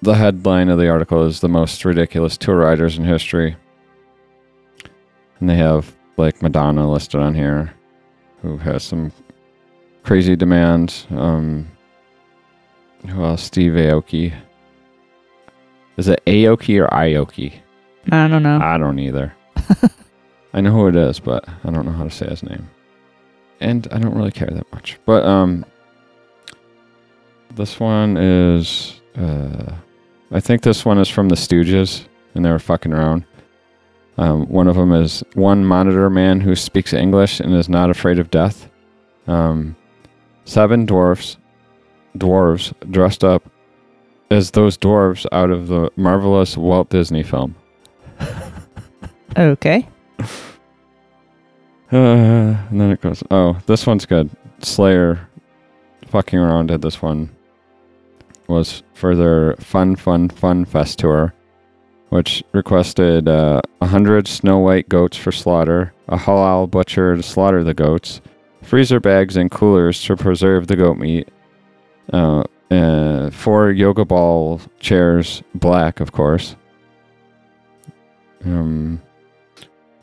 the 0.00 0.14
headline 0.14 0.68
of 0.68 0.78
the 0.78 0.88
article 0.88 1.24
is 1.26 1.40
the 1.40 1.48
most 1.48 1.84
ridiculous 1.84 2.36
tour 2.36 2.56
riders 2.56 2.98
in 2.98 3.04
history. 3.04 3.56
And 5.40 5.48
they 5.48 5.56
have 5.56 5.94
like 6.16 6.42
Madonna 6.42 6.90
listed 6.90 7.20
on 7.20 7.34
here, 7.34 7.72
who 8.42 8.56
has 8.58 8.82
some 8.84 9.12
crazy 10.04 10.36
demands. 10.36 11.06
Um, 11.10 11.68
who 13.08 13.24
else? 13.24 13.42
Steve 13.42 13.72
Aoki. 13.72 14.32
Is 15.96 16.08
it 16.08 16.22
Aoki 16.26 16.80
or 16.80 16.88
Ioki? 16.88 17.54
I 18.10 18.28
don't 18.28 18.42
know. 18.42 18.58
I 18.60 18.78
don't 18.78 18.98
either. 18.98 19.34
I 20.54 20.60
know 20.60 20.72
who 20.72 20.88
it 20.88 20.96
is, 20.96 21.18
but 21.20 21.48
I 21.64 21.70
don't 21.70 21.86
know 21.86 21.92
how 21.92 22.04
to 22.04 22.10
say 22.10 22.26
his 22.28 22.42
name. 22.42 22.68
and 23.60 23.86
I 23.92 23.98
don't 23.98 24.14
really 24.14 24.32
care 24.32 24.48
that 24.50 24.70
much. 24.72 24.98
But 25.06 25.24
um, 25.24 25.64
this 27.54 27.78
one 27.78 28.16
is 28.16 29.00
uh, 29.16 29.74
I 30.30 30.40
think 30.40 30.62
this 30.62 30.84
one 30.84 30.98
is 30.98 31.08
from 31.08 31.28
the 31.28 31.34
Stooges, 31.34 32.06
and 32.34 32.44
they 32.44 32.50
were 32.50 32.58
fucking 32.58 32.92
around. 32.92 33.24
Um, 34.18 34.46
one 34.48 34.68
of 34.68 34.76
them 34.76 34.92
is 34.92 35.22
one 35.34 35.64
monitor 35.64 36.08
man 36.10 36.40
who 36.40 36.54
speaks 36.54 36.92
English 36.92 37.40
and 37.40 37.54
is 37.54 37.68
not 37.68 37.90
afraid 37.90 38.18
of 38.18 38.30
death. 38.30 38.70
Um, 39.26 39.76
seven 40.44 40.86
dwarfs, 40.86 41.36
dwarves 42.16 42.72
dressed 42.90 43.24
up 43.24 43.42
as 44.30 44.50
those 44.50 44.78
dwarves 44.78 45.26
out 45.32 45.50
of 45.50 45.68
the 45.68 45.90
marvelous 45.96 46.56
Walt 46.56 46.88
Disney 46.90 47.22
film. 47.22 47.54
Okay. 49.34 49.88
Uh, 50.20 50.26
and 51.90 52.78
then 52.78 52.90
it 52.90 53.00
goes. 53.00 53.22
Oh, 53.30 53.56
this 53.64 53.86
one's 53.86 54.04
good. 54.04 54.28
Slayer, 54.60 55.26
fucking 56.08 56.38
around 56.38 56.70
at 56.70 56.82
this 56.82 57.00
one 57.00 57.30
was 58.52 58.82
for 58.92 59.16
their 59.16 59.56
Fun 59.56 59.96
Fun 59.96 60.28
Fun 60.28 60.64
Fest 60.64 60.98
tour, 60.98 61.34
which 62.10 62.44
requested 62.52 63.26
uh, 63.26 63.62
a 63.80 63.86
hundred 63.86 64.28
Snow 64.28 64.58
White 64.58 64.88
goats 64.88 65.16
for 65.16 65.32
slaughter, 65.32 65.92
a 66.08 66.16
halal 66.16 66.70
butcher 66.70 67.16
to 67.16 67.22
slaughter 67.22 67.64
the 67.64 67.74
goats, 67.74 68.20
freezer 68.62 69.00
bags 69.00 69.36
and 69.36 69.50
coolers 69.50 70.02
to 70.04 70.16
preserve 70.16 70.66
the 70.66 70.76
goat 70.76 70.98
meat, 70.98 71.28
uh, 72.12 72.44
uh, 72.70 73.30
four 73.30 73.70
yoga 73.70 74.04
ball 74.04 74.60
chairs, 74.78 75.42
black, 75.54 76.00
of 76.00 76.12
course. 76.12 76.54
Um, 78.44 79.00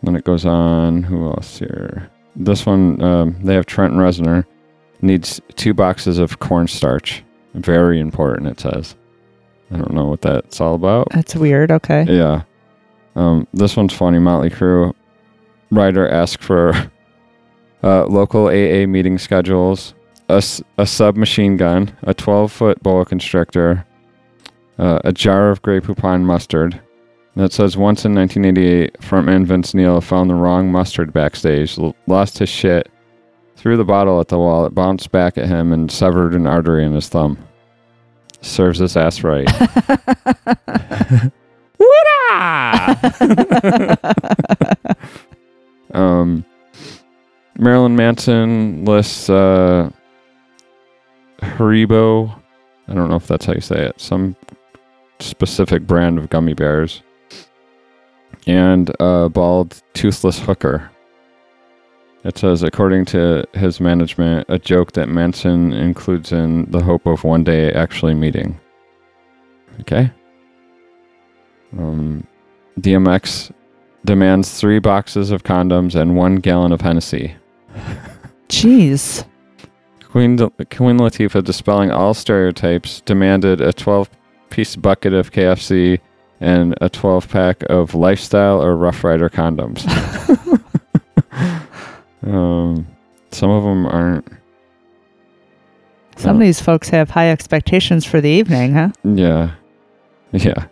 then 0.02 0.16
it 0.16 0.24
goes 0.24 0.46
on. 0.46 1.04
Who 1.04 1.28
else 1.28 1.60
here? 1.60 2.10
This 2.36 2.66
one, 2.66 3.02
um, 3.02 3.36
they 3.44 3.54
have 3.54 3.66
Trent 3.66 3.94
Reznor. 3.94 4.46
Needs 5.02 5.40
two 5.56 5.74
boxes 5.74 6.20
of 6.20 6.40
cornstarch. 6.40 7.24
Very 7.60 8.00
important, 8.00 8.48
it 8.50 8.60
says. 8.60 8.96
I 9.72 9.78
don't 9.78 9.94
know 9.94 10.06
what 10.06 10.22
that's 10.22 10.60
all 10.60 10.76
about. 10.76 11.10
That's 11.12 11.36
weird. 11.36 11.72
Okay. 11.72 12.06
Yeah. 12.08 12.44
Um, 13.16 13.48
this 13.54 13.76
one's 13.78 13.94
funny. 13.94 14.20
Motley 14.20 14.50
Crue 14.50 14.94
rider 15.72 16.08
asked 16.10 16.44
for 16.44 16.74
uh, 17.84 18.06
local 18.06 18.48
AA 18.48 18.86
meeting 18.88 19.18
schedules, 19.18 19.94
a 20.28 20.42
submachine 20.86 21.58
gun, 21.58 21.96
a 22.04 22.14
12 22.14 22.52
foot 22.52 22.82
boa 22.84 23.06
constrictor, 23.06 23.86
uh, 24.78 25.00
a 25.04 25.12
jar 25.12 25.50
of 25.50 25.62
Grey 25.62 25.80
Poupon 25.80 26.24
mustard. 26.24 26.80
That 27.36 27.54
says 27.54 27.78
once 27.78 28.06
in 28.06 28.16
1988, 28.16 28.94
frontman 29.02 29.46
Vince 29.46 29.74
Neil 29.74 30.02
found 30.02 30.30
the 30.30 30.36
wrong 30.36 30.72
mustard 30.72 31.14
backstage, 31.14 31.78
l- 31.78 31.96
lost 32.08 32.38
his 32.40 32.50
shit, 32.50 32.90
threw 33.56 33.78
the 33.78 33.84
bottle 33.86 34.20
at 34.20 34.28
the 34.30 34.38
wall, 34.38 34.66
it 34.66 34.74
bounced 34.76 35.12
back 35.12 35.38
at 35.38 35.48
him, 35.48 35.72
and 35.72 35.92
severed 35.92 36.34
an 36.34 36.48
artery 36.48 36.84
in 36.84 36.94
his 36.94 37.08
thumb. 37.08 37.38
Serves 38.42 38.80
his 38.80 38.96
ass 38.96 39.24
right. 39.24 39.48
um, 45.94 46.46
Marilyn 47.58 47.96
Manson 47.96 48.86
lists 48.86 49.30
uh, 49.30 49.90
Haribo. 51.40 52.34
I 52.88 52.94
don't 52.94 53.10
know 53.10 53.16
if 53.16 53.28
that's 53.28 53.46
how 53.46 53.54
you 53.54 53.62
say 53.62 53.88
it. 53.88 54.00
Some 54.00 54.36
specific 55.20 55.88
brand 55.88 56.18
of 56.18 56.30
gummy 56.30 56.54
bears. 56.54 57.02
And 58.48 58.92
a 59.00 59.30
bald, 59.30 59.82
toothless 59.94 60.40
hooker. 60.40 60.90
It 62.24 62.38
says, 62.38 62.64
according 62.64 63.06
to 63.06 63.46
his 63.54 63.80
management, 63.80 64.46
a 64.50 64.60
joke 64.60 64.92
that 64.94 65.08
Manson 65.08 65.72
includes 65.72 66.32
in 66.32 66.70
the 66.70 66.84
hope 66.84 67.06
of 67.06 67.24
one 67.24 67.44
day 67.44 67.72
actually 67.72 68.14
meeting. 68.14 68.60
Okay. 69.80 70.12
Um, 71.78 72.28
DMX 72.80 73.52
demands 74.04 74.60
three 74.60 74.80
boxes 74.80 75.32
of 75.32 75.44
condoms 75.44 75.96
and 75.96 76.18
one 76.18 76.38
gallon 76.38 76.74
of 76.74 76.82
Hennessy. 76.82 77.36
Jeez. 78.50 79.26
Queen, 80.04 80.38
Queen 80.38 80.98
Latifah, 80.98 81.44
dispelling 81.44 81.92
all 81.92 82.14
stereotypes, 82.14 83.02
demanded 83.02 83.62
a 83.62 83.72
12 83.72 84.10
piece 84.50 84.76
bucket 84.76 85.14
of 85.14 85.32
KFC 85.32 86.00
and 86.42 86.76
a 86.82 86.90
12 86.90 87.30
pack 87.30 87.64
of 87.70 87.94
lifestyle 87.96 88.62
or 88.62 88.76
Rough 88.76 89.04
Rider 89.04 89.30
condoms. 89.30 89.86
um, 92.26 92.88
some 93.32 93.50
of 93.50 93.64
them 93.64 93.86
aren't. 93.86 94.28
Some 96.18 96.36
of 96.36 96.42
these 96.42 96.60
folks 96.62 96.90
have 96.90 97.10
high 97.10 97.30
expectations 97.32 98.04
for 98.06 98.20
the 98.20 98.30
evening, 98.30 98.74
huh? 98.74 98.90
Yeah. 99.04 99.52
Yeah. 100.34 100.66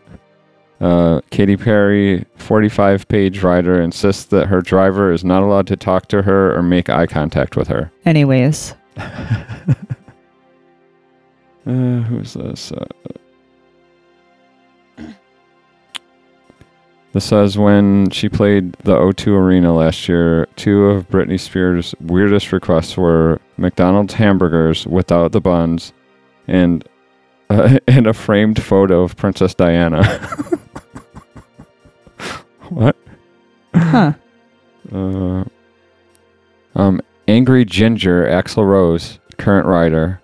Uh, 0.81 1.21
Katy 1.31 1.55
Perry, 1.57 2.25
45 2.35 3.07
page 3.07 3.41
rider, 3.43 3.81
insists 3.81 4.25
that 4.25 4.47
her 4.47 4.61
driver 4.61 5.11
is 5.11 5.23
not 5.23 5.41
allowed 5.43 5.65
to 5.67 5.75
talk 5.77 6.07
to 6.09 6.21
her 6.21 6.55
or 6.55 6.61
make 6.61 6.89
eye 6.89 7.07
contact 7.07 7.55
with 7.55 7.67
her. 7.69 7.91
Anyways. 8.05 8.75
Uh, 11.67 11.99
who's 12.03 12.33
this? 12.33 12.71
Uh, 12.71 12.85
this 17.17 17.25
says 17.25 17.57
when 17.57 18.11
she 18.11 18.29
played 18.29 18.73
the 18.83 18.95
O2 18.95 19.29
Arena 19.35 19.73
last 19.73 20.07
year, 20.07 20.47
two 20.55 20.85
of 20.85 21.09
Britney 21.09 21.39
Spears' 21.39 21.95
weirdest 21.99 22.51
requests 22.51 22.95
were 22.95 23.41
McDonald's 23.57 24.13
hamburgers 24.13 24.85
without 24.85 25.31
the 25.31 25.41
buns 25.41 25.93
and 26.47 26.87
uh, 27.49 27.79
and 27.87 28.05
a 28.05 28.13
framed 28.13 28.61
photo 28.61 29.01
of 29.01 29.15
Princess 29.15 29.55
Diana. 29.55 30.03
what? 32.69 32.95
Huh. 33.73 34.13
Uh, 34.93 35.43
um, 36.75 37.01
Angry 37.27 37.65
Ginger, 37.65 38.25
Axl 38.25 38.65
Rose, 38.65 39.19
current 39.37 39.67
rider. 39.67 40.21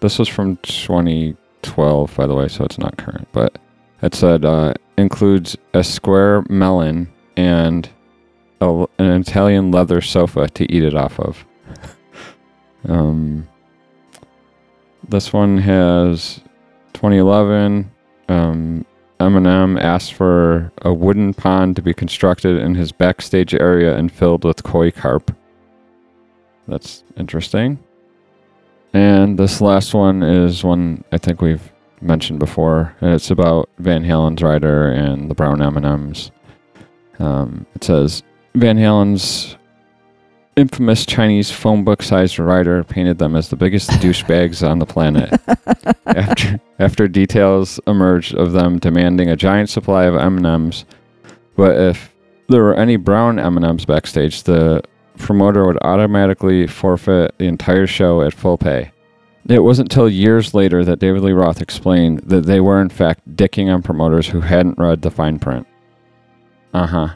This 0.00 0.18
was 0.18 0.26
from 0.26 0.56
2012, 0.62 2.16
by 2.16 2.26
the 2.26 2.34
way, 2.34 2.48
so 2.48 2.64
it's 2.64 2.78
not 2.78 2.96
current. 2.96 3.28
But 3.30 3.58
it 4.02 4.16
said 4.16 4.44
uh, 4.44 4.74
includes 5.02 5.56
a 5.74 5.84
square 5.84 6.44
melon 6.48 7.12
and 7.36 7.90
a, 8.60 8.86
an 8.98 9.20
Italian 9.20 9.70
leather 9.70 10.00
sofa 10.00 10.48
to 10.48 10.72
eat 10.72 10.82
it 10.82 10.94
off 10.94 11.20
of. 11.20 11.44
um, 12.88 13.46
this 15.06 15.32
one 15.32 15.58
has 15.58 16.40
2011. 16.94 17.90
Um, 18.28 18.86
Eminem 19.20 19.80
asked 19.80 20.14
for 20.14 20.72
a 20.82 20.92
wooden 20.92 21.34
pond 21.34 21.76
to 21.76 21.82
be 21.82 21.92
constructed 21.92 22.60
in 22.60 22.74
his 22.74 22.92
backstage 22.92 23.54
area 23.54 23.96
and 23.96 24.10
filled 24.10 24.44
with 24.44 24.62
koi 24.62 24.90
carp. 24.90 25.36
That's 26.68 27.02
interesting. 27.16 27.78
And 28.92 29.38
this 29.38 29.60
last 29.60 29.94
one 29.94 30.22
is 30.22 30.62
one 30.62 31.04
I 31.12 31.18
think 31.18 31.40
we've 31.40 31.71
mentioned 32.02 32.38
before, 32.38 32.94
and 33.00 33.12
it's 33.12 33.30
about 33.30 33.68
Van 33.78 34.04
Halen's 34.04 34.42
rider 34.42 34.90
and 34.90 35.30
the 35.30 35.34
brown 35.34 35.62
M&Ms. 35.62 36.30
Um, 37.18 37.66
it 37.74 37.84
says 37.84 38.22
Van 38.54 38.76
Halen's 38.76 39.56
infamous 40.56 41.06
Chinese 41.06 41.50
phone 41.50 41.82
book-sized 41.82 42.38
rider 42.38 42.84
painted 42.84 43.18
them 43.18 43.34
as 43.34 43.48
the 43.48 43.56
biggest 43.56 43.90
douchebags 44.02 44.68
on 44.68 44.78
the 44.78 44.86
planet. 44.86 45.40
after 46.06 46.60
after 46.78 47.08
details 47.08 47.80
emerged 47.86 48.34
of 48.34 48.52
them 48.52 48.78
demanding 48.78 49.30
a 49.30 49.36
giant 49.36 49.70
supply 49.70 50.04
of 50.04 50.16
M&Ms, 50.16 50.84
but 51.56 51.76
if 51.78 52.14
there 52.48 52.62
were 52.62 52.74
any 52.74 52.96
brown 52.96 53.38
M&Ms 53.38 53.86
backstage, 53.86 54.42
the 54.42 54.82
promoter 55.18 55.66
would 55.66 55.78
automatically 55.82 56.66
forfeit 56.66 57.36
the 57.38 57.46
entire 57.46 57.86
show 57.86 58.22
at 58.22 58.34
full 58.34 58.58
pay. 58.58 58.91
It 59.48 59.58
wasn't 59.60 59.92
until 59.92 60.08
years 60.08 60.54
later 60.54 60.84
that 60.84 61.00
David 61.00 61.22
Lee 61.22 61.32
Roth 61.32 61.60
explained 61.60 62.20
that 62.20 62.46
they 62.46 62.60
were 62.60 62.80
in 62.80 62.88
fact 62.88 63.28
dicking 63.36 63.72
on 63.72 63.82
promoters 63.82 64.28
who 64.28 64.40
hadn't 64.40 64.78
read 64.78 65.02
the 65.02 65.10
fine 65.10 65.38
print. 65.38 65.66
Uh 66.72 66.86
huh. 66.86 67.08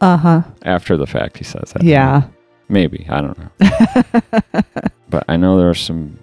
Uh 0.00 0.16
huh. 0.16 0.42
After 0.62 0.96
the 0.96 1.06
fact, 1.06 1.38
he 1.38 1.44
says 1.44 1.72
that. 1.72 1.82
Yeah. 1.82 2.22
Maybe. 2.68 3.06
I 3.08 3.20
don't 3.20 3.38
know. 3.38 4.62
but 5.10 5.24
I 5.28 5.36
know 5.36 5.58
there 5.58 5.68
are 5.68 5.74
some 5.74 6.18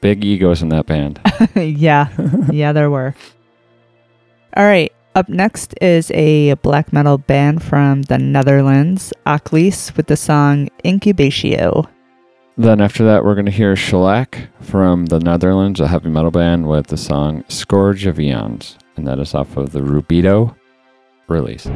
big 0.00 0.24
egos 0.24 0.62
in 0.62 0.68
that 0.68 0.86
band. 0.86 1.18
yeah. 1.56 2.08
Yeah, 2.52 2.72
there 2.72 2.90
were. 2.90 3.14
All 4.54 4.64
right. 4.64 4.92
Up 5.14 5.28
next 5.28 5.74
is 5.80 6.12
a 6.12 6.54
black 6.54 6.92
metal 6.92 7.18
band 7.18 7.62
from 7.62 8.02
the 8.02 8.18
Netherlands, 8.18 9.12
Akhlys, 9.26 9.96
with 9.96 10.06
the 10.06 10.16
song 10.16 10.68
Incubatio. 10.84 11.88
Then 12.58 12.80
after 12.80 13.04
that, 13.04 13.24
we're 13.24 13.34
going 13.34 13.46
to 13.46 13.52
hear 13.52 13.74
Shuulak 13.74 14.48
from 14.60 15.06
the 15.06 15.20
Netherlands, 15.20 15.78
a 15.78 15.86
heavy 15.86 16.08
metal 16.08 16.32
band 16.32 16.66
with 16.66 16.88
the 16.88 16.96
song 16.96 17.44
Scourge 17.46 18.04
of 18.04 18.18
Aeons. 18.18 18.76
And 18.96 19.06
that 19.06 19.20
is 19.20 19.32
off 19.32 19.56
of 19.56 19.70
the 19.70 19.78
Rubido 19.78 20.56
release. 21.28 21.68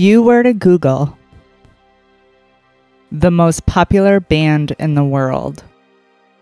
You 0.00 0.22
were 0.22 0.42
to 0.42 0.54
Google 0.54 1.16
the 3.12 3.30
most 3.30 3.66
popular 3.66 4.18
band 4.18 4.74
in 4.78 4.94
the 4.94 5.04
world, 5.04 5.62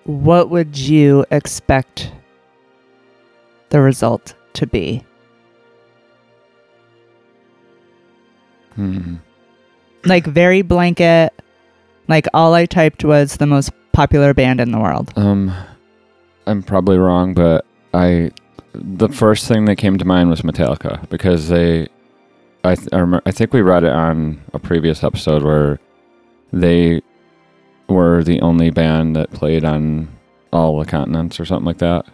what 0.05 0.49
would 0.49 0.79
you 0.79 1.25
expect 1.31 2.13
the 3.71 3.81
result 3.81 4.35
to 4.53 4.67
be? 4.67 5.05
Hmm. 8.75 9.17
Like 10.05 10.25
very 10.27 10.63
blanket. 10.63 11.33
Like 12.07 12.27
all 12.33 12.55
I 12.55 12.67
typed 12.67 13.05
was 13.05 13.39
the 13.39 13.47
most 13.47 13.71
popular 13.93 14.33
band 14.35 14.61
in 14.61 14.71
the 14.71 14.79
world. 14.79 15.13
Um, 15.17 15.53
I'm 16.47 16.63
probably 16.63 16.97
wrong, 16.97 17.35
but 17.35 17.67
I 17.93 18.31
the 18.73 19.09
first 19.09 19.49
thing 19.49 19.65
that 19.65 19.77
came 19.77 19.99
to 19.99 20.05
mind 20.05 20.31
was 20.31 20.43
Metallica 20.43 21.09
because 21.11 21.49
they, 21.49 21.89
I 22.65 22.75
th- 22.75 22.89
I, 22.93 22.99
remember, 22.99 23.23
I 23.27 23.31
think 23.31 23.53
we 23.53 23.63
read 23.63 23.85
it 23.85 23.93
on 23.93 24.41
a 24.53 24.59
previous 24.59 25.05
episode 25.05 25.43
where 25.43 25.79
they 26.53 27.03
were 27.89 28.23
the 28.23 28.41
only 28.41 28.71
band 28.71 29.17
that 29.17 29.31
played 29.31 29.65
on 29.65 30.09
all 30.53 30.79
the 30.79 30.85
continents 30.87 31.39
or 31.41 31.45
something 31.45 31.67
like 31.67 31.79
that. 31.79 32.05
Do 32.05 32.11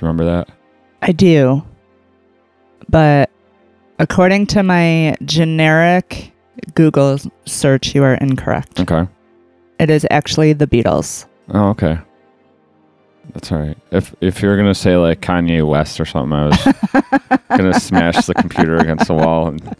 you 0.00 0.08
remember 0.08 0.24
that? 0.24 0.48
I 1.02 1.12
do. 1.12 1.62
But 2.88 3.30
according 3.98 4.46
to 4.48 4.62
my 4.62 5.16
generic 5.24 6.32
Google 6.74 7.18
search, 7.46 7.94
you 7.94 8.02
are 8.02 8.14
incorrect. 8.14 8.80
Okay. 8.80 9.06
It 9.78 9.90
is 9.90 10.06
actually 10.10 10.52
the 10.52 10.66
Beatles. 10.66 11.26
Oh, 11.50 11.68
okay. 11.70 11.98
That's 13.32 13.50
all 13.50 13.58
right. 13.58 13.78
If 13.90 14.14
if 14.20 14.42
you're 14.42 14.56
gonna 14.56 14.74
say 14.74 14.96
like 14.96 15.20
Kanye 15.20 15.66
West 15.66 16.00
or 16.00 16.04
something, 16.04 16.32
I 16.32 16.46
was 16.46 17.40
gonna 17.48 17.80
smash 17.80 18.26
the 18.26 18.34
computer 18.34 18.76
against 18.76 19.08
the 19.08 19.14
wall 19.14 19.48
and 19.48 19.76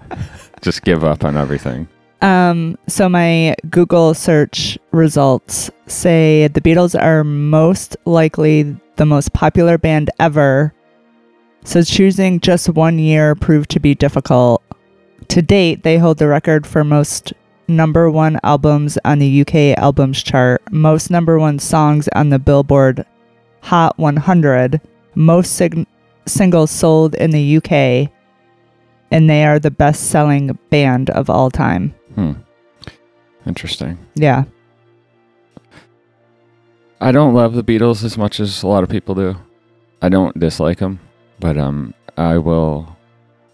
just 0.62 0.82
give 0.82 1.04
up 1.04 1.24
on 1.24 1.36
everything. 1.36 1.88
Um, 2.22 2.78
so 2.86 3.08
my 3.08 3.54
Google 3.68 4.14
search 4.14 4.78
results 4.92 5.70
say 5.86 6.48
the 6.48 6.60
Beatles 6.60 6.98
are 6.98 7.22
most 7.22 7.96
likely 8.06 8.74
the 8.96 9.04
most 9.04 9.32
popular 9.34 9.76
band 9.76 10.10
ever. 10.18 10.72
So 11.64 11.82
choosing 11.82 12.40
just 12.40 12.68
one 12.70 12.98
year 12.98 13.34
proved 13.34 13.70
to 13.72 13.80
be 13.80 13.94
difficult. 13.94 14.62
To 15.28 15.42
date, 15.42 15.82
they 15.82 15.98
hold 15.98 16.18
the 16.18 16.28
record 16.28 16.66
for 16.66 16.82
most 16.82 17.32
number 17.68 18.10
one 18.10 18.38
albums 18.42 18.98
on 19.04 19.18
the 19.18 19.40
UK 19.40 19.78
albums 19.78 20.22
chart, 20.22 20.62
most 20.70 21.10
number 21.10 21.38
one 21.38 21.58
songs 21.58 22.08
on 22.14 22.28
the 22.28 22.38
Billboard 22.38 23.04
Hot 23.64 23.98
100, 23.98 24.80
most 25.14 25.54
sig- 25.56 25.86
singles 26.26 26.70
sold 26.70 27.14
in 27.14 27.30
the 27.30 27.56
UK, 27.56 28.10
and 29.10 29.28
they 29.28 29.44
are 29.44 29.58
the 29.58 29.70
best 29.70 30.10
selling 30.10 30.58
band 30.70 31.08
of 31.10 31.30
all 31.30 31.50
time. 31.50 31.94
Hmm. 32.14 32.32
Interesting. 33.46 33.98
Yeah. 34.14 34.44
I 37.00 37.10
don't 37.12 37.34
love 37.34 37.54
the 37.54 37.64
Beatles 37.64 38.04
as 38.04 38.16
much 38.18 38.38
as 38.40 38.62
a 38.62 38.66
lot 38.66 38.82
of 38.84 38.90
people 38.90 39.14
do. 39.14 39.36
I 40.02 40.08
don't 40.08 40.38
dislike 40.38 40.78
them, 40.78 41.00
but 41.40 41.56
um, 41.56 41.94
I 42.16 42.38
will. 42.38 42.96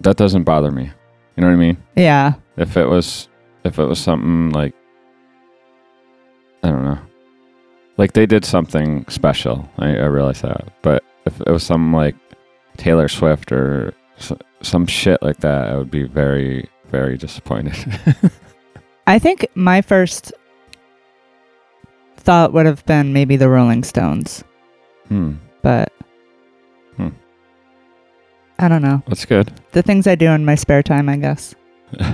That 0.00 0.16
doesn't 0.16 0.44
bother 0.44 0.70
me. 0.70 0.90
You 1.36 1.40
know 1.42 1.46
what 1.48 1.52
I 1.54 1.56
mean? 1.56 1.76
Yeah. 1.96 2.34
If 2.56 2.76
it 2.76 2.86
was, 2.86 3.28
if 3.64 3.78
it 3.78 3.84
was 3.84 3.98
something 4.00 4.50
like, 4.50 4.74
I 6.62 6.68
don't 6.68 6.84
know, 6.84 6.98
like 8.00 8.14
they 8.14 8.24
did 8.24 8.46
something 8.46 9.04
special. 9.08 9.68
I, 9.78 9.88
I 9.88 10.06
realize 10.06 10.40
that, 10.40 10.72
but 10.80 11.04
if 11.26 11.38
it 11.42 11.50
was 11.50 11.62
some 11.62 11.92
like 11.92 12.16
Taylor 12.78 13.08
Swift 13.08 13.52
or 13.52 13.92
s- 14.16 14.32
some 14.62 14.86
shit 14.86 15.22
like 15.22 15.40
that, 15.40 15.68
I 15.68 15.76
would 15.76 15.90
be 15.90 16.04
very, 16.04 16.66
very 16.88 17.18
disappointed. 17.18 17.76
I 19.06 19.18
think 19.18 19.46
my 19.54 19.82
first 19.82 20.32
thought 22.16 22.54
would 22.54 22.64
have 22.64 22.86
been 22.86 23.12
maybe 23.12 23.36
the 23.36 23.50
Rolling 23.50 23.84
Stones, 23.84 24.44
hmm. 25.08 25.34
but 25.60 25.92
Hmm. 26.96 27.08
I 28.58 28.68
don't 28.68 28.82
know. 28.82 29.02
That's 29.08 29.26
good. 29.26 29.52
The 29.72 29.82
things 29.82 30.06
I 30.06 30.14
do 30.14 30.30
in 30.30 30.46
my 30.46 30.54
spare 30.54 30.82
time, 30.82 31.10
I 31.10 31.16
guess. 31.16 31.54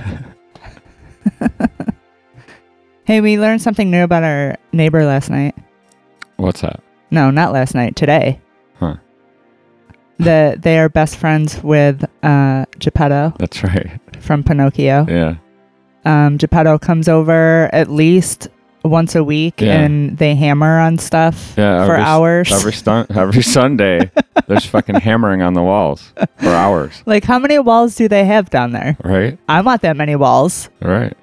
Hey, 3.07 3.21
we 3.21 3.39
learned 3.39 3.63
something 3.63 3.89
new 3.89 4.03
about 4.03 4.25
our 4.25 4.57
neighbor 4.73 5.05
last 5.05 5.31
night. 5.31 5.55
What's 6.37 6.61
that? 6.63 6.81
No, 7.11 7.31
not 7.31 7.53
last 7.53 7.75
night, 7.75 7.97
today. 7.97 8.41
Huh. 8.79 8.97
The 10.19 10.57
they 10.59 10.79
are 10.79 10.89
best 10.89 11.17
friends 11.17 11.63
with 11.63 12.05
uh 12.23 12.65
Geppetto 12.79 13.35
That's 13.39 13.63
right. 13.63 13.99
from 14.21 14.43
Pinocchio. 14.43 15.07
Yeah. 15.09 15.37
um, 16.05 16.39
Geppetto 16.39 16.79
comes 16.79 17.09
over 17.09 17.69
at 17.73 17.91
least 17.91 18.49
once 18.85 19.15
a 19.17 19.23
week 19.25 19.61
Yeah. 19.61 19.81
and 19.81 20.17
they 20.17 20.35
hammer 20.37 20.79
on 20.79 20.97
stuff 20.99 21.55
Yeah. 21.59 21.85
for 21.87 21.93
every 21.95 22.05
hours. 22.05 22.53
Every 22.53 22.73
stun- 22.83 23.07
every 23.11 23.43
Sunday, 23.43 24.11
there's 24.47 24.65
fucking 24.65 24.95
hammering 24.97 25.43
on 25.43 25.55
the 25.55 25.63
walls 25.63 26.13
for 26.39 26.49
hours. 26.51 27.03
like, 27.05 27.25
how 27.25 27.39
many 27.39 27.59
walls 27.59 27.95
do 27.97 28.09
they 28.09 28.25
have 28.25 28.49
down 28.49 28.73
there? 28.73 28.97
Right. 29.05 29.39
I 29.49 29.61
want 29.63 29.83
that 29.83 29.97
many 29.97 30.17
walls. 30.17 30.71
Right. 30.81 31.15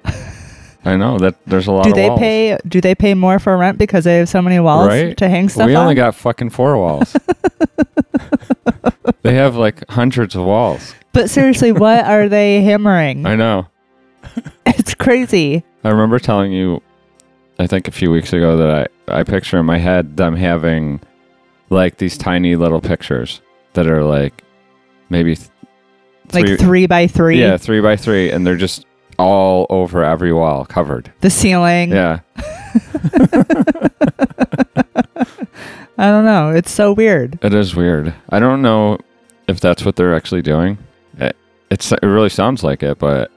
I 0.84 0.96
know 0.96 1.18
that 1.18 1.34
there's 1.46 1.66
a 1.66 1.72
lot 1.72 1.84
Do 1.84 1.90
of 1.90 1.96
they 1.96 2.08
walls. 2.08 2.20
pay? 2.20 2.58
Do 2.68 2.80
they 2.80 2.94
pay 2.94 3.14
more 3.14 3.38
for 3.38 3.56
rent 3.56 3.78
because 3.78 4.04
they 4.04 4.18
have 4.18 4.28
so 4.28 4.42
many 4.42 4.60
walls 4.60 4.88
Right. 4.88 5.16
to 5.16 5.28
hang 5.28 5.48
stuff 5.48 5.66
we 5.66 5.76
only 5.76 5.90
on? 5.92 5.96
got 5.96 6.14
fucking 6.14 6.50
four 6.50 6.76
walls. 6.76 7.16
they 9.22 9.34
have 9.34 9.56
like 9.56 9.88
hundreds 9.88 10.34
of 10.34 10.44
walls. 10.44 10.94
but 11.12 11.30
seriously, 11.30 11.72
what 11.72 12.04
are 12.04 12.28
they 12.28 12.62
hammering? 12.62 13.26
I 13.26 13.36
know. 13.36 13.66
It's 14.66 14.94
crazy. 14.94 15.62
I 15.84 15.90
remember 15.90 16.18
telling 16.18 16.52
you, 16.52 16.82
I 17.58 17.66
think 17.66 17.86
a 17.86 17.90
few 17.92 18.10
weeks 18.10 18.32
ago 18.32 18.56
that 18.56 18.90
I, 19.08 19.20
I 19.20 19.22
picture 19.22 19.58
in 19.58 19.66
my 19.66 19.78
head 19.78 20.16
them 20.16 20.34
having 20.36 21.00
like 21.70 21.98
these 21.98 22.18
tiny 22.18 22.56
little 22.56 22.80
pictures 22.80 23.40
that 23.74 23.86
are 23.86 24.02
like 24.02 24.42
maybe 25.10 25.36
th- 25.36 25.48
Like 26.32 26.58
three 26.58 26.86
by 26.86 27.06
three. 27.06 27.40
Yeah, 27.40 27.56
three 27.56 27.80
by 27.80 27.96
three, 27.96 28.30
and 28.30 28.46
they're 28.46 28.56
just 28.56 28.86
all 29.18 29.66
over 29.70 30.04
every 30.04 30.32
wall, 30.32 30.64
covered. 30.64 31.12
The 31.20 31.30
ceiling. 31.30 31.90
Yeah, 31.92 32.20
I 35.96 36.10
don't 36.10 36.24
know. 36.24 36.50
It's 36.50 36.70
so 36.72 36.92
weird. 36.92 37.38
it 37.42 37.54
is 37.54 37.74
weird. 37.74 38.14
I 38.30 38.40
don't 38.40 38.62
know 38.62 38.98
if 39.48 39.60
that's 39.60 39.84
what 39.84 39.96
they're 39.96 40.14
actually 40.14 40.42
doing. 40.42 40.78
It, 41.18 41.36
it's 41.70 41.92
it 41.92 42.02
really 42.02 42.28
sounds 42.28 42.64
like 42.64 42.82
it, 42.82 42.98
but 42.98 43.30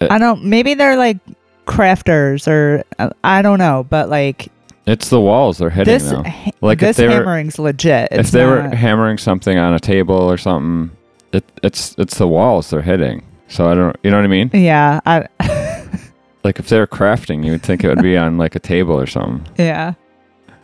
I 0.00 0.18
don't. 0.18 0.44
Maybe 0.44 0.74
they're 0.74 0.96
like 0.96 1.18
crafters 1.66 2.46
or 2.46 2.84
uh, 2.98 3.10
I 3.22 3.40
don't 3.42 3.58
know. 3.58 3.86
But 3.88 4.10
like 4.10 4.48
it's 4.86 5.08
the 5.08 5.20
walls 5.20 5.58
they're 5.58 5.70
hitting 5.70 5.94
this, 5.94 6.10
though. 6.10 6.24
Like 6.60 6.78
if 6.82 6.88
this 6.88 6.96
they 6.98 7.08
were- 7.08 7.14
hammering's 7.14 7.58
legit. 7.58 8.08
It's 8.10 8.28
if 8.28 8.32
they 8.32 8.44
were 8.44 8.60
hammering 8.68 9.16
something 9.18 9.56
on 9.56 9.72
a 9.72 9.80
table 9.80 10.14
or 10.16 10.36
something, 10.36 10.94
it, 11.32 11.44
it's 11.62 11.94
it's 11.98 12.18
the 12.18 12.28
walls 12.28 12.68
they're 12.70 12.82
hitting. 12.82 13.24
So 13.48 13.68
I 13.68 13.74
don't, 13.74 13.96
you 14.02 14.10
know 14.10 14.16
what 14.18 14.24
I 14.24 14.28
mean? 14.28 14.50
yeah, 14.52 15.00
I, 15.06 15.26
Like 16.44 16.58
if 16.58 16.68
they 16.68 16.78
were 16.78 16.86
crafting, 16.86 17.44
you 17.44 17.52
would 17.52 17.62
think 17.62 17.84
it 17.84 17.88
would 17.88 18.02
be 18.02 18.16
on 18.18 18.36
like 18.36 18.54
a 18.54 18.58
table 18.60 18.98
or 19.00 19.06
something. 19.06 19.46
yeah. 19.58 19.94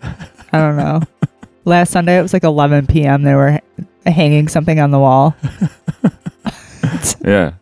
I 0.02 0.58
don't 0.58 0.76
know. 0.76 1.00
Last 1.64 1.90
Sunday 1.92 2.18
it 2.18 2.22
was 2.22 2.32
like 2.32 2.44
11 2.44 2.86
p.m. 2.86 3.22
They 3.22 3.34
were 3.34 3.60
hanging 4.04 4.48
something 4.48 4.78
on 4.80 4.90
the 4.90 4.98
wall. 4.98 5.36
Yeah, 7.24 7.52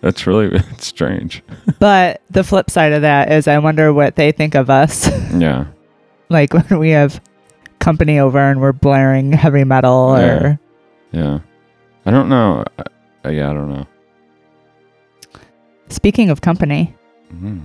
that's 0.00 0.26
really 0.26 0.58
strange. 0.78 1.42
But 1.78 2.22
the 2.30 2.42
flip 2.44 2.70
side 2.70 2.92
of 2.92 3.02
that 3.02 3.30
is, 3.32 3.46
I 3.48 3.58
wonder 3.58 3.92
what 3.92 4.16
they 4.16 4.32
think 4.32 4.54
of 4.54 4.70
us. 4.70 5.08
Yeah, 5.32 5.66
like 6.28 6.52
when 6.54 6.78
we 6.78 6.90
have 6.90 7.20
company 7.80 8.18
over 8.18 8.38
and 8.38 8.60
we're 8.60 8.72
blaring 8.72 9.32
heavy 9.32 9.64
metal 9.64 10.16
or 10.16 10.58
yeah. 11.12 11.40
I 12.06 12.10
don't 12.10 12.28
know. 12.28 12.64
Uh, 12.78 13.28
yeah, 13.30 13.50
I 13.50 13.52
don't 13.52 13.68
know. 13.70 13.86
Speaking 15.92 16.30
of 16.30 16.40
company 16.40 16.94
Mhm. 17.32 17.60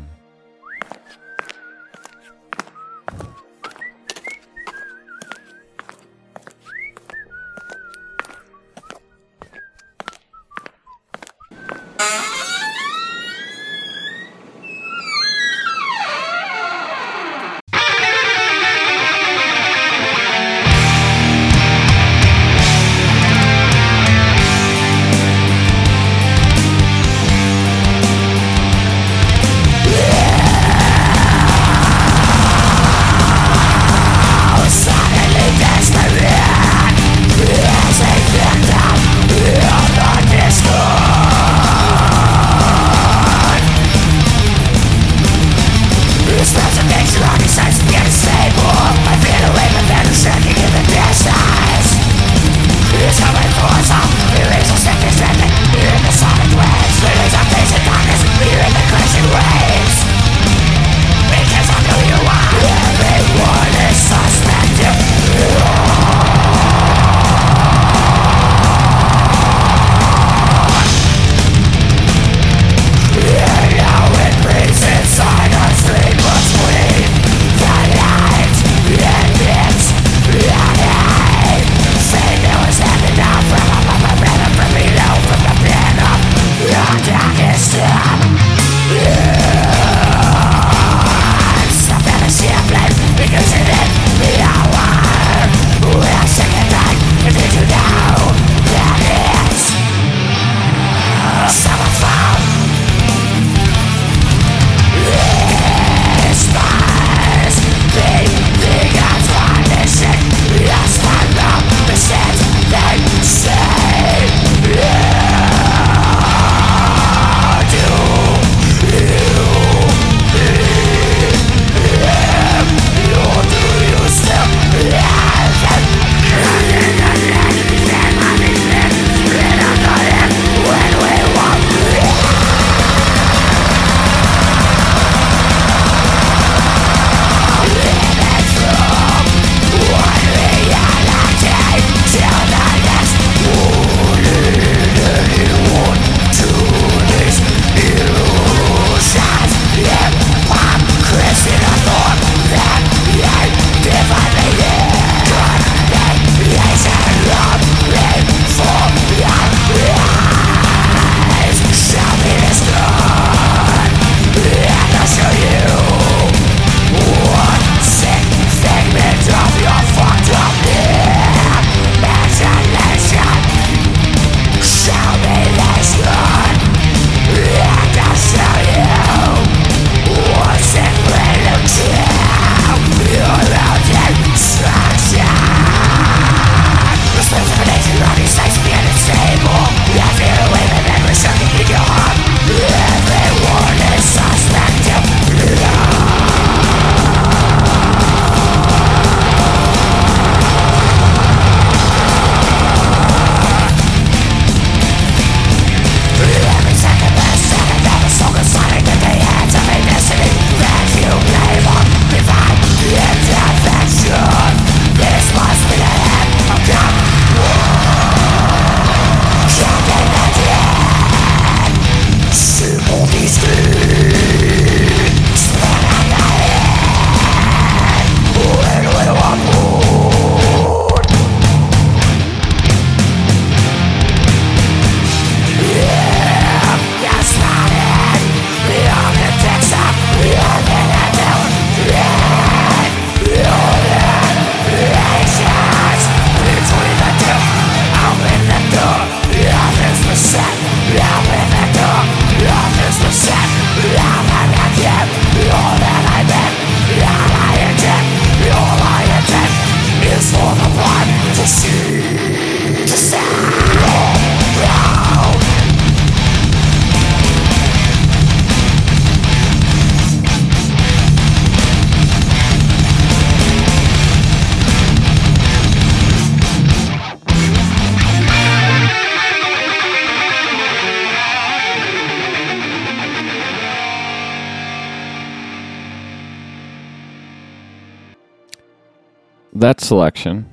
That 289.74 289.84
selection 289.84 290.48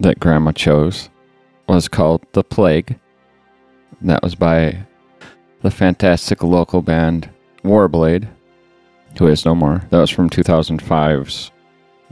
that 0.00 0.18
Grandma 0.18 0.52
chose 0.52 1.10
was 1.68 1.86
called 1.86 2.24
The 2.32 2.42
Plague. 2.42 2.98
That 4.00 4.22
was 4.22 4.34
by 4.34 4.86
the 5.60 5.70
fantastic 5.70 6.42
local 6.42 6.80
band 6.80 7.28
Warblade, 7.62 8.26
who 9.18 9.26
is 9.26 9.44
no 9.44 9.54
more. 9.54 9.82
That 9.90 9.98
was 9.98 10.08
from 10.08 10.30
2005's 10.30 11.50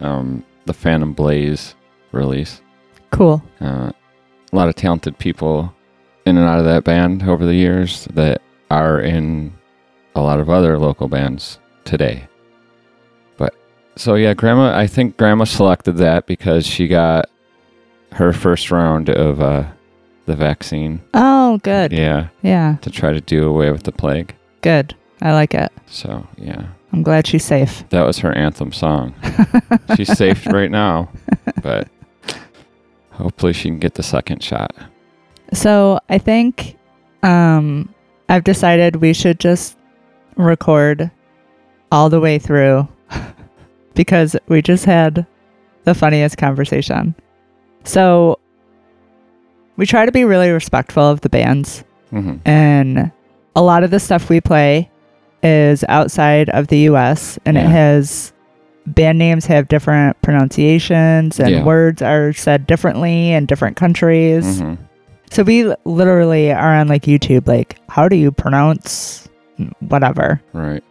um, 0.00 0.44
The 0.66 0.74
Phantom 0.74 1.14
Blaze 1.14 1.74
release. 2.12 2.60
Cool. 3.12 3.42
Uh, 3.58 3.90
a 4.52 4.56
lot 4.56 4.68
of 4.68 4.74
talented 4.74 5.16
people 5.16 5.74
in 6.26 6.36
and 6.36 6.46
out 6.46 6.58
of 6.58 6.66
that 6.66 6.84
band 6.84 7.22
over 7.22 7.46
the 7.46 7.54
years 7.54 8.06
that 8.12 8.42
are 8.70 9.00
in 9.00 9.54
a 10.14 10.20
lot 10.20 10.38
of 10.38 10.50
other 10.50 10.78
local 10.78 11.08
bands 11.08 11.58
today. 11.86 12.28
So 13.97 14.14
yeah, 14.14 14.34
grandma. 14.34 14.76
I 14.76 14.86
think 14.86 15.16
grandma 15.16 15.45
selected 15.45 15.97
that 15.99 16.26
because 16.26 16.66
she 16.66 16.88
got 16.88 17.28
her 18.12 18.32
first 18.32 18.70
round 18.70 19.09
of 19.11 19.41
uh, 19.41 19.64
the 20.26 20.34
vaccine. 20.36 21.01
Oh, 21.14 21.59
good. 21.59 21.93
Yeah, 21.93 22.28
Yeah, 22.43 22.76
to 22.82 22.91
try 22.91 23.12
to 23.12 23.20
do 23.20 23.49
away 23.49 23.70
with 23.70 23.82
the 23.84 23.93
plague. 23.93 24.34
good. 24.62 24.95
I 25.22 25.32
like 25.34 25.53
it. 25.53 25.70
So 25.86 26.26
yeah, 26.38 26.68
I'm 26.95 27.03
glad 27.03 27.26
she's 27.26 27.45
safe. 27.45 27.84
that 27.91 28.07
was 28.07 28.18
her 28.20 28.32
anthem 28.32 28.72
song. 28.72 29.14
She's 29.97 30.16
safe 30.16 30.47
right 30.47 30.70
now, 30.70 31.11
but 31.62 31.88
hopefully 33.11 33.53
she 33.53 33.68
can 33.68 33.78
get 33.78 33.95
the 33.95 34.03
second 34.03 34.43
shot. 34.43 34.74
So 35.53 36.01
I 36.09 36.16
think 36.16 36.76
um, 37.22 37.93
I've 38.30 38.45
decided 38.45 38.97
we 38.97 39.12
should 39.12 39.38
just 39.41 39.76
record 40.36 41.11
all 41.93 42.09
the 42.09 42.20
way 42.20 42.38
through 42.38 42.88
because 44.01 44.34
we 44.48 44.62
just 44.62 44.86
had 44.86 45.26
the 45.84 45.94
funniest 45.94 46.38
conversation. 46.38 47.14
So 47.84 48.38
we 49.76 49.84
try 49.84 50.07
to 50.07 50.12
be 50.12 50.24
really 50.24 50.48
respectful 50.51 51.03
of 51.03 51.20
the 51.20 51.28
bands, 51.28 51.84
hmm 52.09 52.36
and 52.46 53.12
a 53.55 53.61
lot 53.62 53.84
of 53.84 53.90
the 53.90 54.01
stuff 54.01 54.30
we 54.30 54.40
play 54.40 54.90
is 55.42 55.84
outside 55.90 56.48
of 56.48 56.68
the 56.68 56.78
US 56.90 57.38
and 57.44 57.59
it 57.59 57.66
has 57.66 58.32
band 58.86 59.18
names 59.18 59.44
have 59.46 59.68
different 59.68 60.16
pronunciations 60.22 61.38
and 61.38 61.51
Yeah. 61.51 61.64
words 61.64 62.01
are 62.01 62.32
said 62.32 62.66
differently 62.66 63.32
in 63.32 63.44
different 63.44 63.76
countries. 63.76 64.61
hmm 64.61 64.74
So 65.30 65.42
we 65.42 65.72
literally 65.84 66.53
are 66.53 66.74
on 66.74 66.88
like 66.88 67.03
YouTube, 67.03 67.46
like, 67.46 67.76
how 67.90 68.09
do 68.09 68.16
you 68.16 68.32
pronounce 68.32 69.28
whatever? 69.80 70.40
Right. 70.55 70.82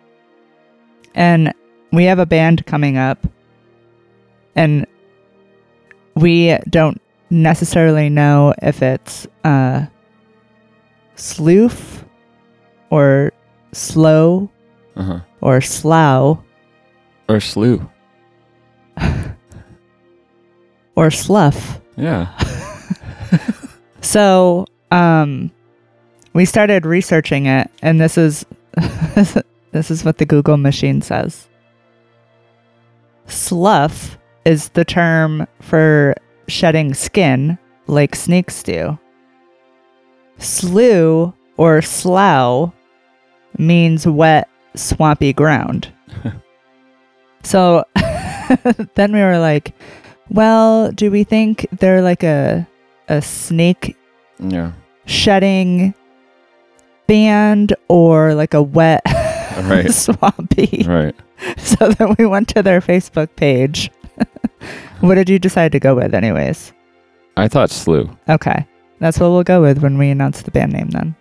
And 1.16 1.54
we 1.92 2.06
have 2.06 2.20
a 2.20 2.26
band 2.26 2.66
coming 2.66 2.98
up, 2.98 3.26
and 4.56 4.86
we 6.16 6.58
don't 6.70 7.02
necessarily 7.30 8.10
know 8.10 8.54
if 8.62 8.82
it's 8.82 9.28
uh, 9.44 9.86
sloof 11.16 12.06
or 12.90 13.32
slow 13.72 14.50
Uh 14.96 15.04
huh. 15.04 15.20
or 15.42 15.62
slough 15.62 16.40
Or 17.28 17.40
slew. 17.40 17.88
or 20.96 21.12
slough. 21.12 21.82
Yeah. 21.98 22.28
So, 24.02 24.66
um, 24.92 25.52
we 26.34 26.46
started 26.46 26.86
researching 26.86 27.48
it, 27.48 27.70
and 27.82 28.00
this 28.00 28.18
is 28.18 28.46
this 29.72 29.92
is 29.92 30.06
what 30.06 30.20
the 30.20 30.26
Google 30.26 30.56
machine 30.56 31.02
says. 31.02 31.49
Slough 33.30 34.18
is 34.46 34.70
the 34.70 34.86
term 34.86 35.48
for 35.62 36.16
shedding 36.48 36.94
skin, 36.94 37.58
like 37.88 38.16
snakes 38.16 38.64
do. 38.64 38.98
Slough 40.38 41.34
or 41.58 41.82
slough 41.82 42.72
means 43.58 44.08
wet, 44.08 44.48
swampy 44.76 45.34
ground. 45.34 45.92
so 47.44 47.84
then 48.96 49.12
we 49.12 49.20
were 49.20 49.40
like, 49.40 49.74
well, 50.30 50.92
do 50.92 51.12
we 51.12 51.24
think 51.24 51.68
they're 51.80 52.02
like 52.02 52.24
a 52.24 52.68
a 53.10 53.22
snake 53.22 53.98
Yeah. 54.40 54.72
shedding 55.06 55.94
band 57.08 57.74
or 57.88 58.36
like 58.36 58.54
a 58.54 58.62
wet 58.62 59.02
Right. 59.64 59.92
swampy. 59.92 60.86
Right. 60.88 61.16
So 61.58 61.90
then 61.90 62.16
we 62.20 62.26
went 62.26 62.48
to 62.50 62.62
their 62.64 62.82
Facebook 62.82 63.36
page. 63.36 63.90
what 65.00 65.16
did 65.16 65.30
you 65.30 65.40
decide 65.40 65.72
to 65.72 65.80
go 65.80 65.96
with 65.96 66.14
anyways? 66.14 66.74
I 67.38 67.48
thought 67.48 67.70
slew. 67.70 68.10
Okay. 68.28 68.66
That's 69.00 69.20
what 69.20 69.30
we'll 69.30 69.44
go 69.44 69.62
with 69.62 69.82
when 69.82 69.98
we 69.98 70.10
announce 70.10 70.42
the 70.42 70.52
band 70.52 70.74
name 70.74 70.90
then. 70.90 71.16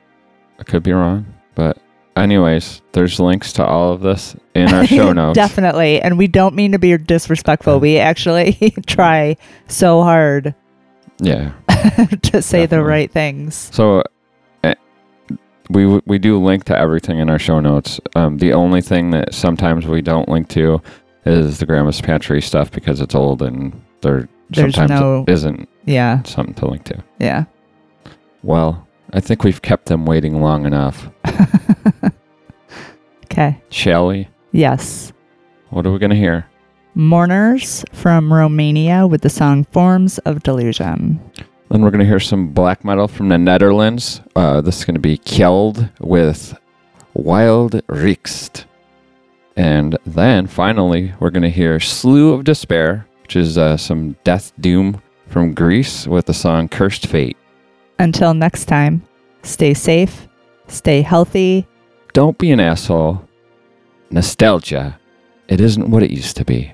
I 0.59 0.65
could 0.65 0.83
be 0.83 0.93
wrong, 0.93 1.27
but 1.55 1.79
anyways, 2.17 2.83
there's 2.93 3.21
links 3.21 3.53
to 3.55 3.65
all 3.65 3.93
of 3.93 4.01
this 4.01 4.35
in 4.57 4.73
our 4.75 4.85
show 4.87 5.13
notes. 5.13 5.37
Definitely. 5.37 6.01
And 6.03 6.19
we 6.19 6.27
don't 6.27 6.57
mean 6.57 6.73
to 6.73 6.79
be 6.81 6.97
disrespectful. 6.99 7.79
We 7.79 7.99
actually 7.99 8.75
try 8.87 9.37
so 9.69 10.03
hard 10.03 10.55
Yeah. 11.21 11.53
to 12.23 12.43
say 12.43 12.67
the 12.67 12.83
right 12.83 13.11
things. 13.13 13.71
So 13.73 14.03
we 15.71 15.87
we 16.07 16.19
do 16.19 16.43
link 16.43 16.65
to 16.65 16.79
everything 16.79 17.19
in 17.19 17.29
our 17.31 17.39
show 17.39 17.61
notes. 17.61 18.01
Um, 18.17 18.39
the 18.39 18.53
only 18.53 18.81
thing 18.81 19.11
that 19.11 19.35
sometimes 19.35 19.87
we 19.87 20.01
don't 20.03 20.29
link 20.29 20.49
to 20.51 20.81
is 21.27 21.59
the 21.59 21.67
grandma's 21.67 22.01
pantry 22.01 22.41
stuff 22.41 22.71
because 22.71 23.01
it's 23.01 23.15
old 23.15 23.43
and 23.43 23.79
there 24.01 24.29
There's 24.51 24.75
sometimes 24.75 25.01
no- 25.01 25.25
isn't 25.29 25.69
Yeah. 25.85 26.23
something 26.23 26.55
to 26.55 26.67
link 26.69 26.85
to. 26.85 27.03
Yeah. 27.19 27.45
Well, 28.43 28.87
I 29.13 29.21
think 29.21 29.45
we've 29.45 29.61
kept 29.61 29.87
them 29.87 30.07
waiting 30.07 30.41
long 30.41 30.65
enough. 30.67 31.09
Okay. 33.31 33.61
Shall 33.71 34.09
we? 34.09 34.27
Yes. 34.53 35.13
What 35.71 35.87
are 35.87 35.93
we 35.93 35.99
gonna 35.99 36.15
hear? 36.15 36.47
Mourners 36.95 37.85
from 37.93 38.33
Romania 38.33 39.07
with 39.07 39.21
the 39.21 39.29
song 39.31 39.65
Forms 39.65 40.19
of 40.21 40.43
Delusion. 40.43 41.21
Then 41.71 41.83
we're 41.83 41.91
going 41.91 42.01
to 42.01 42.07
hear 42.07 42.21
some 42.21 42.49
black 42.49 42.85
metal 42.85 43.09
from 43.09 43.29
the 43.29 43.37
Netherlands. 43.39 44.23
Uh, 44.35 44.61
this 44.61 44.79
is 44.79 44.85
going 44.85 44.95
to 44.95 45.01
be 45.01 45.19
Kjeld 45.19 45.91
with 46.01 46.59
Wylde 47.15 47.83
Rixt. 47.89 48.65
And 49.57 49.99
then 50.07 50.47
finally, 50.47 51.13
we're 51.21 51.31
going 51.31 51.43
to 51.43 51.51
hear 51.51 51.79
Slough 51.79 52.39
of 52.39 52.45
Despair, 52.45 53.07
which 53.23 53.37
is 53.37 53.59
uh, 53.59 53.77
some 53.77 54.17
death 54.25 54.53
doom 54.61 55.03
from 55.27 55.53
Greece 55.53 56.07
with 56.07 56.27
the 56.27 56.35
song 56.35 56.69
Cursed 56.69 57.07
Fate. 57.07 57.37
Until 57.99 58.33
next 58.33 58.65
time, 58.67 59.03
stay 59.43 59.75
safe, 59.75 60.29
stay 60.69 61.03
healthy, 61.03 61.67
Don't 62.15 62.39
be 62.39 62.51
an 62.51 62.61
asshole. 62.61 63.29
Nostalgia. 64.11 64.99
It 65.49 65.61
isn't 65.61 65.91
what 65.91 66.03
it 66.03 66.11
used 66.11 66.37
to 66.37 66.45
be. 66.45 66.73